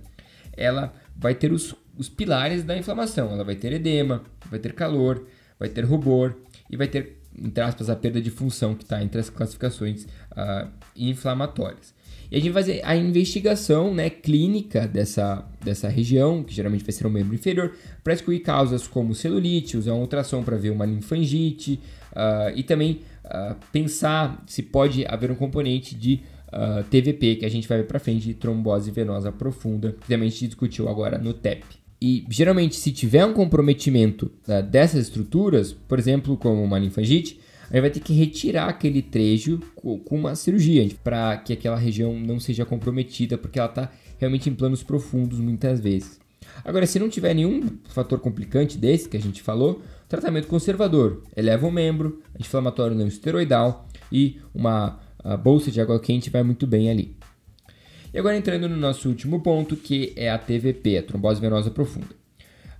ela 0.57 0.93
vai 1.15 1.33
ter 1.33 1.53
os, 1.53 1.73
os 1.97 2.09
pilares 2.09 2.65
da 2.65 2.77
inflamação. 2.77 3.31
Ela 3.31 3.45
vai 3.45 3.55
ter 3.55 3.71
edema, 3.71 4.23
vai 4.49 4.59
ter 4.59 4.73
calor, 4.73 5.25
vai 5.57 5.69
ter 5.69 5.85
rubor 5.85 6.35
e 6.69 6.75
vai 6.75 6.87
ter 6.87 7.21
entre 7.37 7.61
aspas, 7.63 7.89
a 7.89 7.95
perda 7.95 8.21
de 8.21 8.29
função 8.29 8.73
que 8.73 8.83
está 8.83 9.01
entre 9.03 9.19
as 9.19 9.29
classificações 9.29 10.03
uh, 10.03 10.69
inflamatórias. 10.95 11.93
E 12.31 12.37
a 12.37 12.39
gente 12.39 12.51
vai 12.51 12.63
fazer 12.63 12.81
a 12.83 12.95
investigação 12.95 13.93
né, 13.93 14.09
clínica 14.09 14.87
dessa, 14.87 15.45
dessa 15.61 15.89
região, 15.89 16.43
que 16.43 16.53
geralmente 16.53 16.83
vai 16.83 16.93
ser 16.93 17.05
um 17.05 17.09
membro 17.09 17.35
inferior, 17.35 17.73
para 18.03 18.13
excluir 18.13 18.39
causas 18.39 18.87
como 18.87 19.13
celulite, 19.13 19.77
usar 19.77 19.93
um 19.93 19.99
ultrassom 19.99 20.43
para 20.43 20.55
ver 20.55 20.69
uma 20.69 20.85
linfangite 20.85 21.79
uh, 22.13 22.55
e 22.55 22.63
também 22.63 23.01
uh, 23.25 23.55
pensar 23.71 24.41
se 24.47 24.63
pode 24.63 25.05
haver 25.05 25.29
um 25.29 25.35
componente 25.35 25.93
de 25.93 26.21
uh, 26.55 26.83
TVP, 26.85 27.35
que 27.35 27.45
a 27.45 27.49
gente 27.49 27.67
vai 27.67 27.79
ver 27.79 27.83
para 27.85 27.99
frente, 27.99 28.25
de 28.25 28.33
trombose 28.33 28.89
venosa 28.89 29.31
profunda, 29.31 29.91
que 29.99 30.07
também 30.07 30.27
a 30.27 30.31
gente 30.31 30.47
discutiu 30.47 30.87
agora 30.87 31.17
no 31.17 31.33
TEP. 31.33 31.63
E 32.01 32.25
geralmente, 32.29 32.75
se 32.75 32.91
tiver 32.91 33.25
um 33.25 33.33
comprometimento 33.33 34.31
uh, 34.47 34.63
dessas 34.63 35.07
estruturas, 35.07 35.73
por 35.73 35.99
exemplo, 35.99 36.37
como 36.37 36.63
uma 36.63 36.79
linfangite, 36.79 37.39
aí 37.69 37.81
vai 37.81 37.89
ter 37.89 37.99
que 37.99 38.13
retirar 38.13 38.67
aquele 38.67 39.01
trecho 39.01 39.59
com 39.75 39.99
uma 40.11 40.35
cirurgia 40.35 40.87
para 41.03 41.37
que 41.37 41.53
aquela 41.53 41.77
região 41.77 42.17
não 42.17 42.39
seja 42.39 42.65
comprometida, 42.65 43.37
porque 43.37 43.59
ela 43.59 43.69
está 43.69 43.91
realmente 44.17 44.49
em 44.49 44.53
planos 44.53 44.83
profundos 44.83 45.39
muitas 45.39 45.79
vezes. 45.79 46.19
Agora, 46.63 46.85
se 46.85 46.99
não 46.99 47.09
tiver 47.09 47.33
nenhum 47.33 47.61
fator 47.89 48.19
complicante 48.19 48.77
desse 48.77 49.09
que 49.09 49.17
a 49.17 49.21
gente 49.21 49.41
falou, 49.41 49.81
tratamento 50.07 50.47
conservador 50.47 51.23
eleva 51.35 51.67
o 51.67 51.71
membro, 51.71 52.21
anti-inflamatório 52.35 52.95
não 52.95 53.07
esteroidal 53.07 53.87
e 54.11 54.39
uma 54.53 54.99
bolsa 55.35 55.71
de 55.71 55.81
água 55.81 55.99
quente 55.99 56.29
vai 56.29 56.43
muito 56.43 56.67
bem 56.67 56.89
ali. 56.89 57.15
E 58.13 58.19
agora 58.19 58.37
entrando 58.37 58.69
no 58.69 58.77
nosso 58.77 59.09
último 59.09 59.41
ponto, 59.41 59.75
que 59.75 60.13
é 60.15 60.29
a 60.29 60.37
TVP, 60.37 60.99
a 60.99 61.03
trombose 61.03 61.41
venosa 61.41 61.71
profunda. 61.71 62.15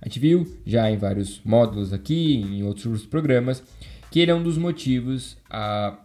A 0.00 0.08
gente 0.08 0.20
viu 0.20 0.46
já 0.64 0.90
em 0.90 0.96
vários 0.96 1.40
módulos 1.44 1.92
aqui, 1.92 2.36
em 2.36 2.62
outros 2.62 3.04
programas, 3.04 3.62
que 4.10 4.20
ele 4.20 4.30
é 4.30 4.34
um 4.34 4.42
dos 4.42 4.56
motivos 4.56 5.36
a, 5.50 5.98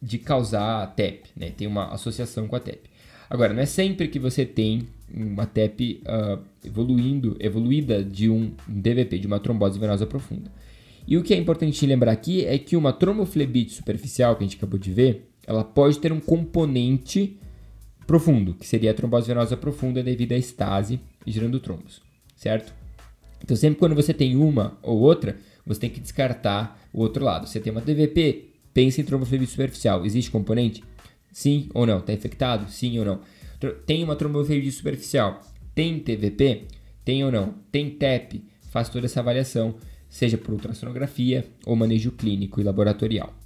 de 0.00 0.18
causar 0.18 0.84
a 0.84 0.86
TEP, 0.86 1.28
né? 1.36 1.50
tem 1.50 1.66
uma 1.66 1.92
associação 1.92 2.46
com 2.46 2.56
a 2.56 2.60
TEP. 2.60 2.88
Agora, 3.28 3.52
não 3.52 3.60
é 3.60 3.66
sempre 3.66 4.08
que 4.08 4.18
você 4.18 4.46
tem 4.46 4.86
uma 5.12 5.44
TEP 5.46 6.02
uh, 6.06 6.42
evoluindo, 6.64 7.36
evoluída 7.40 8.04
de 8.04 8.30
um 8.30 8.52
DVP, 8.66 9.18
de 9.18 9.26
uma 9.26 9.40
trombose 9.40 9.78
venosa 9.78 10.06
profunda. 10.06 10.50
E 11.06 11.16
o 11.16 11.22
que 11.22 11.34
é 11.34 11.36
importante 11.36 11.84
lembrar 11.84 12.12
aqui 12.12 12.44
é 12.44 12.56
que 12.58 12.76
uma 12.76 12.92
tromboflebite 12.92 13.72
superficial, 13.72 14.36
que 14.36 14.44
a 14.44 14.46
gente 14.46 14.56
acabou 14.56 14.78
de 14.78 14.92
ver, 14.92 15.31
ela 15.46 15.64
pode 15.64 15.98
ter 15.98 16.12
um 16.12 16.20
componente 16.20 17.38
profundo, 18.06 18.54
que 18.54 18.66
seria 18.66 18.90
a 18.90 18.94
trombose 18.94 19.28
venosa 19.28 19.56
profunda 19.56 20.02
devido 20.02 20.32
à 20.32 20.36
estase 20.36 21.00
gerando 21.26 21.60
trombos, 21.60 22.02
certo? 22.36 22.72
Então, 23.42 23.56
sempre 23.56 23.78
quando 23.78 23.94
você 23.94 24.14
tem 24.14 24.36
uma 24.36 24.78
ou 24.82 25.00
outra, 25.00 25.36
você 25.66 25.80
tem 25.80 25.90
que 25.90 26.00
descartar 26.00 26.80
o 26.92 27.00
outro 27.00 27.24
lado. 27.24 27.46
Você 27.46 27.58
tem 27.60 27.72
uma 27.72 27.80
TVP, 27.80 28.50
pensa 28.72 29.00
em 29.00 29.04
tromboflebite 29.04 29.50
superficial. 29.50 30.04
Existe 30.04 30.30
componente? 30.30 30.82
Sim 31.32 31.68
ou 31.74 31.86
não? 31.86 31.98
Está 31.98 32.12
infectado? 32.12 32.70
Sim 32.70 32.98
ou 32.98 33.04
não? 33.04 33.20
Tem 33.86 34.02
uma 34.04 34.16
tromboflebite 34.16 34.72
superficial? 34.72 35.40
Tem 35.74 35.98
TVP? 35.98 36.66
Tem 37.04 37.24
ou 37.24 37.32
não? 37.32 37.54
Tem 37.70 37.90
TEP? 37.90 38.44
Faz 38.70 38.88
toda 38.88 39.06
essa 39.06 39.20
avaliação, 39.20 39.74
seja 40.08 40.38
por 40.38 40.52
ultrassonografia 40.52 41.44
ou 41.66 41.74
manejo 41.74 42.12
clínico 42.12 42.60
e 42.60 42.64
laboratorial. 42.64 43.41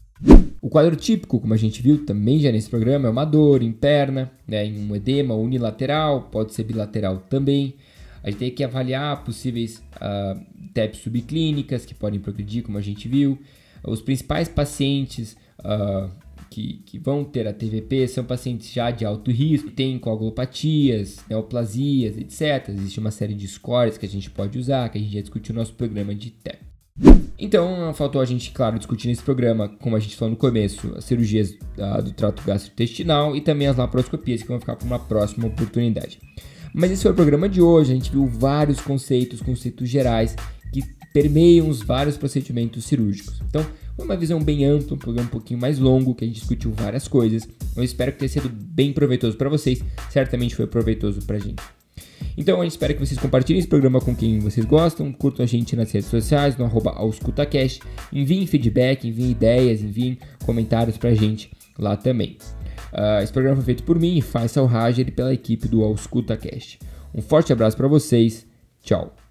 O 0.61 0.68
quadro 0.68 0.96
típico, 0.96 1.38
como 1.38 1.55
a 1.55 1.57
gente 1.57 1.83
viu 1.83 2.05
também 2.05 2.40
já 2.40 2.50
nesse 2.50 2.68
programa, 2.68 3.07
é 3.07 3.11
uma 3.11 3.24
dor 3.24 3.62
em 3.62 3.72
perna, 3.72 4.33
né, 4.48 4.64
em 4.64 4.79
um 4.79 4.96
edema 4.96 5.35
unilateral, 5.35 6.22
pode 6.22 6.55
ser 6.55 6.64
bilateral 6.64 7.18
também. 7.29 7.74
A 8.22 8.31
gente 8.31 8.38
tem 8.38 8.50
que 8.50 8.64
avaliar 8.64 9.22
possíveis 9.22 9.83
uh, 9.96 10.40
TEPs 10.74 11.00
subclínicas 11.00 11.85
que 11.85 11.94
podem 11.94 12.18
progredir, 12.18 12.64
como 12.64 12.79
a 12.79 12.81
gente 12.81 13.07
viu. 13.07 13.38
Os 13.85 14.00
principais 14.00 14.48
pacientes 14.48 15.37
uh, 15.61 16.11
que, 16.50 16.79
que, 16.85 16.98
vão 16.98 17.22
ter 17.22 17.46
a 17.46 17.52
TVP 17.52 18.09
são 18.09 18.24
pacientes 18.24 18.72
já 18.72 18.90
de 18.90 19.05
alto 19.05 19.31
risco, 19.31 19.70
têm 19.70 19.98
coagulopatias, 19.98 21.18
neoplasias, 21.31 22.16
etc. 22.16 22.70
Existe 22.70 22.98
uma 22.98 23.12
série 23.12 23.35
de 23.35 23.46
scores 23.46 23.96
que 23.96 24.07
a 24.07 24.09
gente 24.09 24.31
pode 24.31 24.59
usar, 24.59 24.88
que 24.88 24.98
a 24.98 25.00
gente 25.00 25.14
já 25.14 25.20
discutiu 25.20 25.55
no 25.55 25.61
nosso 25.61 25.74
programa 25.74 26.14
de 26.14 26.31
TEP. 26.31 26.59
Então, 27.38 27.92
faltou 27.92 28.20
a 28.20 28.25
gente, 28.25 28.51
claro, 28.51 28.79
discutir 28.79 29.09
nesse 29.09 29.22
programa, 29.22 29.68
como 29.81 29.94
a 29.94 30.01
gente 30.01 30.16
falou 30.16 30.31
no 30.31 30.37
começo, 30.37 30.94
as 30.96 31.05
cirurgias 31.05 31.51
uh, 31.51 32.03
do 32.03 32.12
trato 32.12 32.42
gastrointestinal 32.44 33.37
e 33.37 33.40
também 33.42 33.66
as 33.66 33.77
laparoscopias 33.77 34.42
que 34.42 34.49
vão 34.49 34.59
ficar 34.59 34.77
para 34.77 34.87
uma 34.87 34.99
próxima 34.99 35.46
oportunidade. 35.46 36.18
Mas 36.75 36.90
esse 36.90 37.03
foi 37.03 37.12
o 37.12 37.14
programa 37.14 37.49
de 37.49 37.61
hoje, 37.61 37.92
a 37.92 37.94
gente 37.94 38.11
viu 38.11 38.27
vários 38.27 38.81
conceitos, 38.81 39.40
conceitos 39.42 39.88
gerais 39.88 40.35
que 40.72 40.83
permeiam 41.12 41.68
os 41.68 41.83
vários 41.83 42.16
procedimentos 42.16 42.85
cirúrgicos. 42.85 43.40
Então, 43.49 43.64
foi 43.94 44.05
uma 44.05 44.16
visão 44.16 44.42
bem 44.42 44.64
ampla, 44.64 44.94
um 44.94 44.99
programa 44.99 45.29
um 45.29 45.31
pouquinho 45.31 45.61
mais 45.61 45.79
longo, 45.79 46.14
que 46.14 46.25
a 46.25 46.27
gente 46.27 46.38
discutiu 46.38 46.70
várias 46.72 47.07
coisas. 47.07 47.49
Eu 47.75 47.83
espero 47.83 48.12
que 48.12 48.18
tenha 48.18 48.29
sido 48.29 48.49
bem 48.49 48.92
proveitoso 48.92 49.37
para 49.37 49.49
vocês, 49.49 49.83
certamente 50.11 50.55
foi 50.55 50.66
proveitoso 50.66 51.22
para 51.22 51.37
a 51.37 51.40
gente. 51.40 51.62
Então 52.37 52.61
a 52.61 52.64
gente 52.64 52.72
espera 52.72 52.92
que 52.94 53.00
vocês 53.00 53.18
compartilhem 53.18 53.59
esse 53.59 53.68
programa 53.68 54.00
com 54.00 54.14
quem 54.14 54.38
vocês 54.38 54.66
gostam, 54.66 55.12
curtam 55.12 55.44
a 55.44 55.46
gente 55.46 55.74
nas 55.74 55.90
redes 55.90 56.09
sociais, 56.09 56.57
no 56.57 56.64
arroba 56.64 56.94
enviem 58.12 58.46
feedback, 58.46 59.09
enviem 59.09 59.31
ideias, 59.31 59.83
enviem 59.83 60.18
comentários 60.44 60.96
pra 60.96 61.14
gente 61.14 61.50
lá 61.79 61.96
também. 61.96 62.37
Uh, 62.92 63.22
esse 63.22 63.33
programa 63.33 63.57
foi 63.57 63.64
feito 63.64 63.83
por 63.83 63.98
mim, 63.98 64.20
Faisal 64.20 64.66
Rajer, 64.66 65.09
e 65.09 65.11
pela 65.11 65.33
equipe 65.33 65.68
do 65.68 65.83
AuscultaCast. 65.83 66.79
Um 67.14 67.22
forte 67.22 67.52
abraço 67.52 67.76
para 67.76 67.88
vocês, 67.88 68.46
tchau! 68.83 69.26